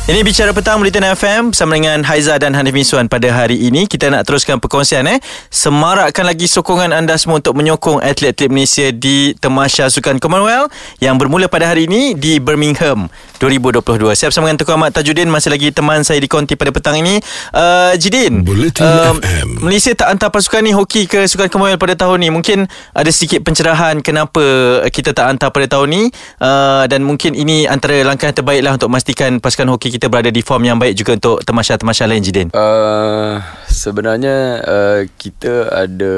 Ini 0.01 0.25
bicara 0.25 0.49
petang 0.49 0.81
Bulletin 0.81 1.05
FM 1.13 1.53
bersama 1.53 1.77
dengan 1.77 2.01
Haiza 2.01 2.33
dan 2.41 2.57
Hanif 2.57 2.73
Miswan 2.73 3.05
pada 3.05 3.29
hari 3.29 3.69
ini. 3.69 3.85
Kita 3.85 4.09
nak 4.09 4.25
teruskan 4.25 4.57
perkongsian 4.57 5.05
eh. 5.05 5.21
Semarakkan 5.53 6.25
lagi 6.25 6.49
sokongan 6.49 6.89
anda 6.89 7.13
semua 7.21 7.37
untuk 7.37 7.53
menyokong 7.53 8.01
atlet-atlet 8.01 8.49
Malaysia 8.49 8.89
di 8.89 9.37
Temasya 9.37 9.93
Sukan 9.93 10.17
Commonwealth 10.17 10.73
yang 10.97 11.21
bermula 11.21 11.45
pada 11.45 11.69
hari 11.69 11.85
ini 11.85 12.17
di 12.17 12.41
Birmingham 12.41 13.13
2022. 13.37 14.17
Saya 14.17 14.33
bersama 14.33 14.49
dengan 14.49 14.65
Tuan 14.65 14.81
Ahmad 14.81 14.89
Tajudin 14.89 15.29
masih 15.29 15.53
lagi 15.53 15.69
teman 15.69 16.01
saya 16.01 16.17
di 16.17 16.25
konti 16.25 16.57
pada 16.57 16.73
petang 16.73 16.97
ini. 16.97 17.21
Uh, 17.53 17.93
Jidin, 17.93 18.41
Bulletin 18.41 18.81
uh, 18.81 19.13
FM. 19.21 19.61
Malaysia 19.61 19.93
tak 19.93 20.17
hantar 20.17 20.33
pasukan 20.33 20.65
ni 20.65 20.73
hoki 20.73 21.05
ke 21.05 21.29
Sukan 21.29 21.45
Commonwealth 21.45 21.77
pada 21.77 21.93
tahun 21.93 22.25
ni. 22.25 22.33
Mungkin 22.33 22.65
ada 22.97 23.09
sedikit 23.13 23.45
pencerahan 23.45 24.01
kenapa 24.01 24.41
kita 24.89 25.13
tak 25.13 25.29
hantar 25.29 25.53
pada 25.53 25.77
tahun 25.77 25.93
ni 25.93 26.03
uh, 26.41 26.89
dan 26.89 27.05
mungkin 27.05 27.37
ini 27.37 27.69
antara 27.69 28.01
langkah 28.01 28.33
terbaiklah 28.33 28.81
untuk 28.81 28.89
memastikan 28.89 29.37
pasukan 29.37 29.69
hoki 29.69 29.90
kita 29.91 30.07
berada 30.07 30.31
di 30.31 30.39
form 30.39 30.63
yang 30.63 30.79
baik 30.79 30.95
juga 30.95 31.19
untuk 31.19 31.43
temasya-temasya 31.43 32.07
lain 32.07 32.23
Jidin? 32.23 32.47
Uh, 32.55 33.43
sebenarnya 33.67 34.63
uh, 34.63 35.01
kita 35.19 35.67
ada 35.69 36.15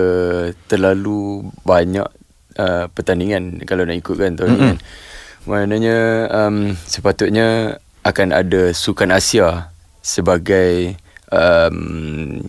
terlalu 0.69 1.49
banyak 1.65 2.05
uh, 2.62 2.86
pertandingan 2.93 3.65
kalau 3.65 3.83
nak 3.83 3.97
ikutkan 3.97 4.38
tahun 4.38 4.49
mm-hmm. 4.53 4.75
ni. 4.77 4.81
Maknanya 5.49 5.97
um, 6.31 6.77
sepatutnya 6.88 7.77
akan 8.05 8.31
ada 8.31 8.71
Sukan 8.71 9.12
Asia 9.12 9.73
sebagai 9.99 10.95
um, 11.33 12.39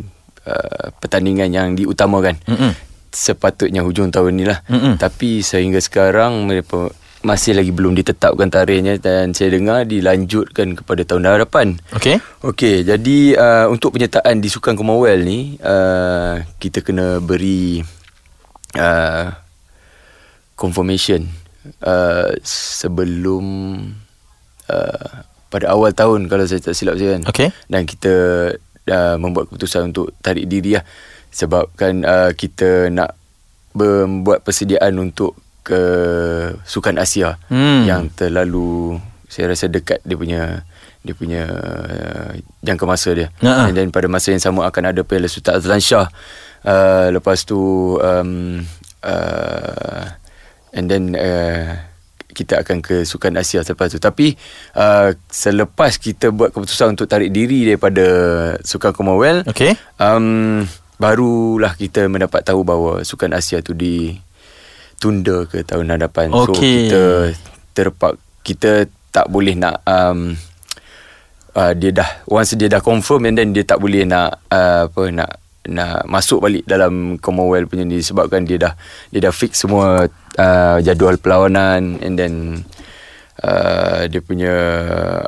uh, 0.46 0.86
pertandingan 1.00 1.50
yang 1.50 1.68
diutamakan. 1.74 2.38
Mm-hmm. 2.44 2.72
Sepatutnya 3.14 3.82
hujung 3.86 4.10
tahun 4.10 4.32
ni 4.36 4.44
lah. 4.46 4.62
Mm-hmm. 4.66 4.94
Tapi 5.00 5.42
sehingga 5.42 5.78
sekarang 5.80 6.46
mereka 6.46 6.90
masih 7.24 7.56
lagi 7.56 7.72
belum 7.72 7.96
ditetapkan 7.96 8.52
tarikhnya 8.52 9.00
dan 9.00 9.32
saya 9.32 9.56
dengar 9.56 9.88
dilanjutkan 9.88 10.76
kepada 10.76 11.08
tahun 11.08 11.24
hadapan. 11.24 11.80
Okey. 11.96 12.20
Okey, 12.44 12.84
jadi 12.84 13.18
uh, 13.40 13.66
untuk 13.72 13.96
penyertaan 13.96 14.44
di 14.44 14.52
Sukan 14.52 14.76
Commonwealth 14.76 15.24
ni 15.24 15.56
uh, 15.64 16.44
kita 16.60 16.84
kena 16.84 17.24
beri 17.24 17.80
uh, 18.76 19.32
confirmation 20.52 21.24
uh, 21.80 22.28
sebelum 22.44 23.44
uh, 24.68 25.12
pada 25.48 25.66
awal 25.72 25.96
tahun 25.96 26.28
kalau 26.28 26.44
saya 26.44 26.60
tak 26.60 26.76
silap 26.76 27.00
saya 27.00 27.16
kan. 27.16 27.22
Okey. 27.32 27.48
Dan 27.72 27.88
kita 27.88 28.14
uh, 28.92 29.16
membuat 29.16 29.48
keputusan 29.48 29.96
untuk 29.96 30.12
tarik 30.20 30.44
diri 30.44 30.76
lah 30.76 30.84
sebabkan 31.32 32.04
uh, 32.04 32.30
kita 32.36 32.92
nak 32.92 33.16
membuat 33.74 34.44
persediaan 34.46 34.94
untuk 35.00 35.34
ke 35.64 35.82
sukan 36.68 37.00
Asia 37.00 37.40
hmm. 37.48 37.88
yang 37.88 38.12
terlalu 38.12 39.00
saya 39.26 39.50
rasa 39.50 39.66
dekat 39.66 39.98
dia 40.04 40.14
punya 40.14 40.42
dia 41.04 41.14
punya 41.16 41.44
uh, 41.44 42.32
jangka 42.64 42.84
masa 42.88 43.12
dia. 43.12 43.28
Uh-huh. 43.44 43.68
Dan 43.76 43.92
pada 43.92 44.08
masa 44.08 44.32
yang 44.32 44.40
sama 44.40 44.64
akan 44.64 44.92
ada 44.92 45.04
Piala 45.04 45.28
Sultan 45.28 45.60
Azlan 45.60 45.80
Shah. 45.80 46.08
Uh, 46.64 47.12
lepas 47.12 47.44
tu 47.44 47.60
um, 48.00 48.64
uh, 49.04 50.04
and 50.72 50.88
then 50.88 51.12
uh, 51.12 51.76
kita 52.32 52.64
akan 52.64 52.80
ke 52.80 53.04
Sukan 53.04 53.36
Asia 53.36 53.60
selepas 53.60 53.92
tu. 53.92 54.00
Tapi 54.00 54.32
uh, 54.80 55.12
selepas 55.28 56.00
kita 56.00 56.32
buat 56.32 56.56
keputusan 56.56 56.96
untuk 56.96 57.04
tarik 57.04 57.30
diri 57.30 57.68
daripada 57.68 58.06
Sukan 58.64 58.96
Commonwealth, 58.96 59.44
okay. 59.44 59.76
um, 60.00 60.64
barulah 60.96 61.76
kita 61.76 62.08
mendapat 62.08 62.42
tahu 62.48 62.64
bahawa 62.64 63.04
Sukan 63.04 63.36
Asia 63.36 63.60
tu 63.60 63.76
di 63.76 64.16
tunda 64.98 65.44
ke 65.46 65.66
tahun 65.66 65.94
hadapan. 65.98 66.30
Okay. 66.32 66.44
So 66.46 66.52
kita 66.54 67.02
terpak 67.74 68.12
kita 68.44 68.86
tak 69.14 69.30
boleh 69.30 69.54
nak 69.54 69.82
um, 69.86 70.34
uh, 71.54 71.72
dia 71.72 71.90
dah 71.94 72.10
once 72.26 72.58
dia 72.58 72.66
dah 72.66 72.82
confirm 72.82 73.30
and 73.30 73.38
then 73.38 73.54
dia 73.54 73.62
tak 73.62 73.78
boleh 73.78 74.02
nak 74.02 74.42
uh, 74.50 74.90
apa 74.90 75.02
nak 75.14 75.30
nak 75.64 76.04
masuk 76.04 76.44
balik 76.44 76.68
dalam 76.68 77.16
Commonwealth 77.16 77.72
punya 77.72 77.88
ni 77.88 78.04
sebabkan 78.04 78.44
dia 78.44 78.60
dah 78.60 78.72
dia 79.08 79.20
dah 79.24 79.32
fix 79.32 79.64
semua 79.64 80.04
uh, 80.36 80.76
jadual 80.84 81.16
perlawanan 81.16 81.96
and 82.04 82.20
then 82.20 82.34
uh, 83.40 84.04
dia 84.04 84.20
punya 84.20 84.52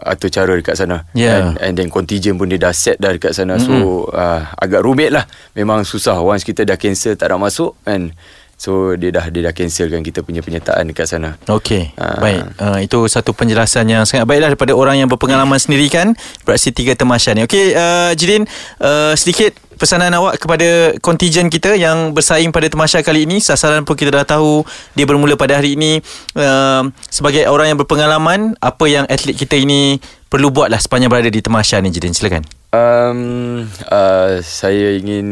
atur 0.05 0.29
cara 0.29 0.53
dekat 0.53 0.77
sana 0.77 1.09
Yeah. 1.17 1.41
and, 1.41 1.49
and 1.65 1.73
then 1.81 1.89
contingent 1.89 2.37
pun 2.37 2.53
dia 2.53 2.61
dah 2.61 2.77
set 2.77 3.01
dah 3.01 3.17
dekat 3.17 3.33
sana 3.33 3.57
mm-hmm. 3.57 3.81
so 3.81 4.13
uh, 4.13 4.45
agak 4.61 4.85
rumit 4.85 5.09
lah 5.09 5.25
memang 5.57 5.89
susah 5.89 6.21
once 6.21 6.45
kita 6.45 6.69
dah 6.69 6.77
cancel 6.77 7.17
tak 7.17 7.33
nak 7.33 7.49
masuk 7.49 7.73
and 7.89 8.13
so 8.57 8.97
dia 8.97 9.13
dah 9.13 9.29
dia 9.29 9.45
dah 9.45 9.53
cancelkan 9.53 10.01
kita 10.01 10.25
punya 10.25 10.41
penyertaan 10.41 10.89
dekat 10.89 11.07
sana 11.07 11.37
Okey, 11.47 11.93
Ah. 12.01 12.17
baik. 12.19 12.43
Uh, 12.57 12.79
itu 12.81 12.99
satu 13.07 13.37
penjelasan 13.37 13.85
yang 13.87 14.09
sangat 14.09 14.25
baiklah 14.25 14.53
daripada 14.53 14.73
orang 14.73 14.97
yang 14.97 15.09
berpengalaman 15.13 15.61
sendiri 15.61 15.87
kan 15.93 16.17
beraksi 16.43 16.73
tiga 16.73 16.97
temasya 16.97 17.37
ni. 17.37 17.45
Okey, 17.45 17.77
uh, 17.77 18.17
Jidin, 18.17 18.49
uh, 18.81 19.13
sedikit 19.13 19.53
pesanan 19.77 20.09
awak 20.17 20.41
kepada 20.41 20.97
kontijen 21.05 21.53
kita 21.53 21.77
yang 21.77 22.17
bersaing 22.17 22.49
pada 22.49 22.65
temasya 22.67 23.05
kali 23.05 23.29
ini. 23.29 23.45
Sasaran 23.45 23.85
pun 23.85 23.93
kita 23.93 24.09
dah 24.09 24.25
tahu 24.25 24.65
dia 24.97 25.05
bermula 25.05 25.37
pada 25.37 25.61
hari 25.61 25.77
ini. 25.77 26.01
Uh, 26.33 26.89
sebagai 27.13 27.45
orang 27.47 27.77
yang 27.77 27.79
berpengalaman, 27.79 28.57
apa 28.59 28.85
yang 28.89 29.05
atlet 29.07 29.37
kita 29.37 29.61
ini 29.61 30.01
perlu 30.33 30.49
buatlah 30.49 30.81
sepanjang 30.81 31.13
berada 31.13 31.29
di 31.29 31.45
temasya 31.45 31.85
ni, 31.85 31.93
Jidin. 31.93 32.17
Silakan. 32.17 32.43
Um, 32.73 33.69
uh, 33.89 34.41
saya 34.41 34.97
ingin 34.97 35.29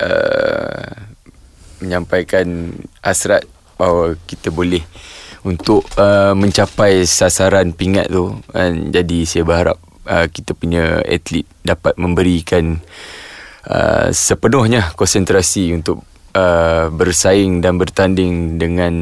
uh, 0.00 1.15
menyampaikan 1.86 2.74
hasrat 3.00 3.46
bahawa 3.78 4.18
kita 4.26 4.50
boleh 4.50 4.82
untuk 5.46 5.86
uh, 5.94 6.34
mencapai 6.34 7.06
sasaran 7.06 7.70
pingat 7.70 8.10
tu 8.10 8.34
dan 8.50 8.90
jadi 8.90 9.18
saya 9.22 9.46
berharap 9.46 9.78
uh, 10.10 10.26
kita 10.26 10.58
punya 10.58 10.98
atlet 11.06 11.46
dapat 11.62 11.94
memberikan 11.94 12.82
uh, 13.70 14.10
sepenuhnya 14.10 14.90
konsentrasi 14.98 15.70
untuk 15.70 16.02
uh, 16.34 16.90
bersaing 16.90 17.62
dan 17.62 17.78
bertanding 17.78 18.58
dengan 18.58 18.94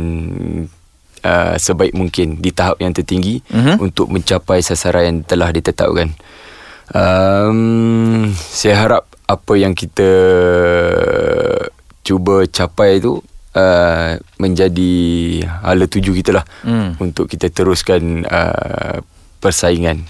uh, 1.25 1.57
sebaik 1.57 1.97
mungkin 1.97 2.45
di 2.45 2.53
tahap 2.53 2.77
yang 2.85 2.93
tertinggi 2.93 3.41
Mhm. 3.49 3.81
untuk 3.81 4.13
mencapai 4.13 4.61
sasaran 4.61 5.05
yang 5.09 5.19
telah 5.25 5.49
ditetapkan. 5.49 6.13
Um, 6.93 8.29
saya 8.37 8.77
harap 8.85 9.09
apa 9.25 9.57
yang 9.57 9.73
kita 9.73 10.05
cuba 12.05 12.45
capai 12.47 13.01
tu 13.01 13.25
uh, 13.57 14.11
menjadi 14.37 14.93
hala 15.65 15.89
tuju 15.89 16.13
kita 16.13 16.37
lah 16.37 16.45
Hmm. 16.63 16.95
untuk 17.01 17.27
kita 17.27 17.49
teruskan 17.49 18.23
uh, 18.29 19.01
persaingan 19.41 20.05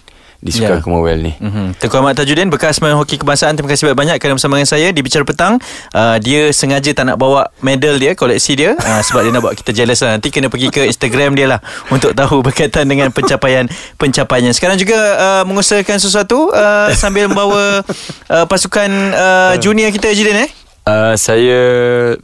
di 0.45 0.53
Sukan 0.53 0.77
Ya. 0.77 0.85
Commonwealth 0.85 1.25
ni. 1.25 1.33
Mm-hmm. 1.41 1.81
Tengku 1.81 1.97
Ahmad 1.97 2.21
Tajuddin 2.21 2.53
bekas 2.53 2.77
pemain 2.77 2.93
hoki 3.01 3.17
kebangsaan 3.17 3.57
terima 3.57 3.73
kasih 3.73 3.89
banyak-banyak 3.89 4.21
kerana 4.21 4.37
bersama 4.37 4.61
dengan 4.61 4.69
saya 4.69 4.93
di 4.93 5.01
Bicara 5.01 5.25
Petang 5.25 5.57
uh, 5.97 6.17
dia 6.21 6.53
sengaja 6.53 6.93
tak 6.93 7.09
nak 7.09 7.17
bawa 7.17 7.49
medal 7.65 7.97
dia 7.97 8.13
koleksi 8.13 8.53
dia 8.53 8.77
uh, 8.77 9.01
sebab 9.01 9.25
dia 9.25 9.33
nak 9.33 9.41
buat 9.41 9.57
kita 9.57 9.73
jealous 9.73 10.05
lah 10.05 10.21
nanti 10.21 10.29
kena 10.29 10.53
pergi 10.53 10.69
ke 10.69 10.85
Instagram 10.85 11.33
dia 11.33 11.49
lah 11.49 11.65
untuk 11.89 12.13
tahu 12.13 12.45
berkaitan 12.45 12.85
dengan 12.85 13.09
pencapaian 13.09 13.65
pencapaiannya 13.97 14.53
sekarang 14.53 14.77
juga 14.77 14.99
uh, 15.17 15.43
mengusahakan 15.49 15.97
sesuatu 15.97 16.53
uh, 16.53 16.93
sambil 16.93 17.33
membawa 17.33 17.81
uh, 18.29 18.45
pasukan 18.45 18.93
uh, 19.17 19.57
junior 19.57 19.89
kita 19.97 20.13
Jidin 20.13 20.45
eh 20.45 20.51
Uh, 20.85 21.17
saya 21.17 21.61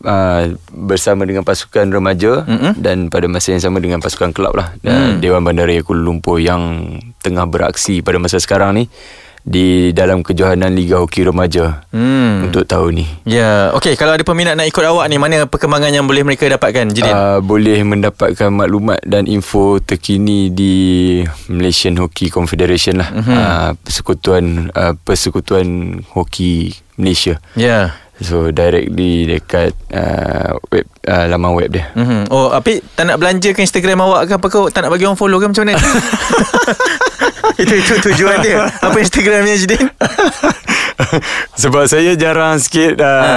uh, 0.05 0.53
bersama 0.69 1.25
dengan 1.25 1.41
pasukan 1.41 1.89
remaja 1.89 2.45
mm-hmm. 2.45 2.73
dan 2.77 3.09
pada 3.09 3.25
masa 3.25 3.57
yang 3.57 3.65
sama 3.65 3.81
dengan 3.81 4.05
pasukan 4.05 4.37
kelab 4.37 4.53
lah 4.53 4.77
dan 4.85 5.17
Mm. 5.17 5.25
Dewan 5.25 5.41
Bandaraya 5.41 5.81
Kuala 5.81 6.05
Lumpur 6.05 6.37
yang 6.37 6.93
tengah 7.25 7.49
beraksi 7.49 8.05
pada 8.05 8.21
masa 8.21 8.37
sekarang 8.37 8.77
ni 8.77 8.85
di 9.41 9.97
dalam 9.97 10.21
kejohanan 10.21 10.77
Liga 10.77 11.01
Hoki 11.01 11.25
Remaja 11.25 11.89
hmm. 11.97 12.53
untuk 12.53 12.69
tahun 12.69 13.01
ni. 13.01 13.07
Ya, 13.25 13.73
okey 13.73 13.97
kalau 13.97 14.13
ada 14.13 14.21
peminat 14.21 14.53
nak 14.53 14.69
ikut 14.69 14.85
awak 14.85 15.09
ni 15.09 15.17
mana 15.17 15.49
perkembangan 15.49 15.89
yang 15.97 16.05
boleh 16.05 16.21
mereka 16.21 16.45
dapatkan 16.45 16.93
Jidin? 16.93 17.09
Uh, 17.09 17.41
boleh 17.41 17.81
mendapatkan 17.81 18.53
maklumat 18.53 19.01
dan 19.09 19.25
info 19.25 19.81
terkini 19.81 20.53
di 20.53 20.75
Malaysian 21.49 21.97
Hockey 21.97 22.29
Confederation 22.29 23.01
lah. 23.01 23.09
Mhm. 23.09 23.21
Mm-hmm. 23.25 23.37
Uh, 23.41 23.71
persekutuan 23.81 24.45
uh, 24.77 24.93
persekutuan 25.01 25.67
hoki 26.13 26.77
Malaysia. 27.01 27.41
ya. 27.57 27.97
So 28.21 28.53
directly 28.53 29.25
dekat 29.25 29.73
uh, 29.97 30.61
web 30.69 30.85
uh, 31.09 31.25
laman 31.25 31.57
web 31.57 31.73
dia. 31.73 31.89
Mm-hmm. 31.97 32.29
Oh, 32.29 32.53
Apik 32.53 32.85
tak 32.93 33.09
nak 33.09 33.17
belanja 33.17 33.57
ke 33.57 33.65
Instagram 33.65 34.05
awak 34.05 34.29
ke 34.29 34.33
apa 34.37 34.47
kau 34.53 34.69
tak 34.69 34.85
nak 34.85 34.93
bagi 34.93 35.09
orang 35.09 35.17
follow 35.17 35.41
ke 35.41 35.49
macam 35.49 35.65
mana? 35.65 35.81
itu 37.65 37.75
itu 37.81 37.95
tujuan 38.13 38.45
dia. 38.45 38.69
Apa 38.85 39.01
Instagramnya 39.01 39.57
Jidin? 39.57 39.89
Sebab 41.63 41.89
saya 41.89 42.13
jarang 42.13 42.61
sikit 42.61 43.01
uh, 43.01 43.25
ha. 43.25 43.35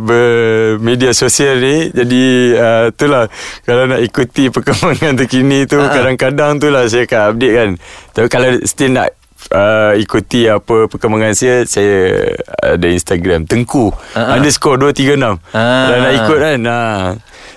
bermedia 0.00 1.12
sosial 1.12 1.60
ni 1.60 1.92
Jadi 1.92 2.56
uh, 2.56 2.88
itulah 2.88 3.28
Kalau 3.68 3.84
nak 3.84 4.00
ikuti 4.00 4.48
perkembangan 4.48 5.20
terkini 5.20 5.68
tu 5.68 5.76
Ha. 5.82 5.92
Kadang-kadang 5.92 6.62
tu 6.62 6.72
lah 6.72 6.88
saya 6.88 7.04
akan 7.04 7.20
update 7.34 7.54
kan 7.58 7.70
Tapi 8.16 8.26
kalau 8.32 8.48
still 8.64 8.96
nak 8.96 9.12
uh, 9.48 9.92
ikuti 9.94 10.46
apa 10.46 10.86
perkembangan 10.86 11.32
saya 11.32 11.64
Saya 11.64 12.22
ada 12.54 12.86
Instagram 12.86 13.44
Tengku 13.44 13.90
Ha. 14.12 14.36
underscore 14.36 14.78
236 14.78 15.18
Ha. 15.50 15.62
Kalau 15.88 15.98
nak 15.98 16.12
ikut 16.14 16.38
kan 16.38 16.58
uh, 16.62 17.02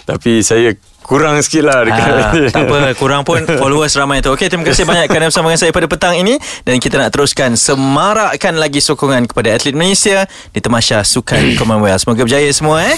Tapi 0.04 0.40
saya 0.40 0.74
kurang 1.02 1.38
sikit 1.40 1.64
lah 1.64 1.84
dekat 1.84 2.10
Ah, 2.10 2.32
tak 2.56 2.66
apa 2.66 2.78
Kurang 2.94 3.22
pun 3.22 3.38
followers 3.42 3.94
ramai 3.94 4.20
tu 4.20 4.32
Okey 4.32 4.48
terima 4.48 4.64
kasih 4.64 4.88
banyak 4.90 5.06
Kerana 5.06 5.30
bersama 5.30 5.50
dengan 5.50 5.62
saya 5.62 5.70
pada 5.70 5.86
petang 5.86 6.16
ini 6.16 6.36
Dan 6.62 6.80
kita 6.80 6.96
nak 6.96 7.12
teruskan 7.12 7.54
Semarakkan 7.54 8.56
lagi 8.56 8.80
sokongan 8.80 9.26
Kepada 9.26 9.52
atlet 9.52 9.74
Malaysia 9.74 10.26
Di 10.50 10.58
Temasya 10.58 11.02
Sukan 11.02 11.54
Commonwealth 11.60 12.02
Semoga 12.02 12.24
berjaya 12.24 12.50
semua 12.50 12.82
eh 12.84 12.98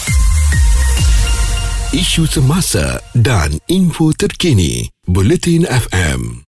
Isu 1.90 2.28
semasa 2.28 3.00
dan 3.16 3.64
info 3.66 4.12
terkini. 4.12 4.92
Bulletin 5.08 5.64
FM. 5.64 6.44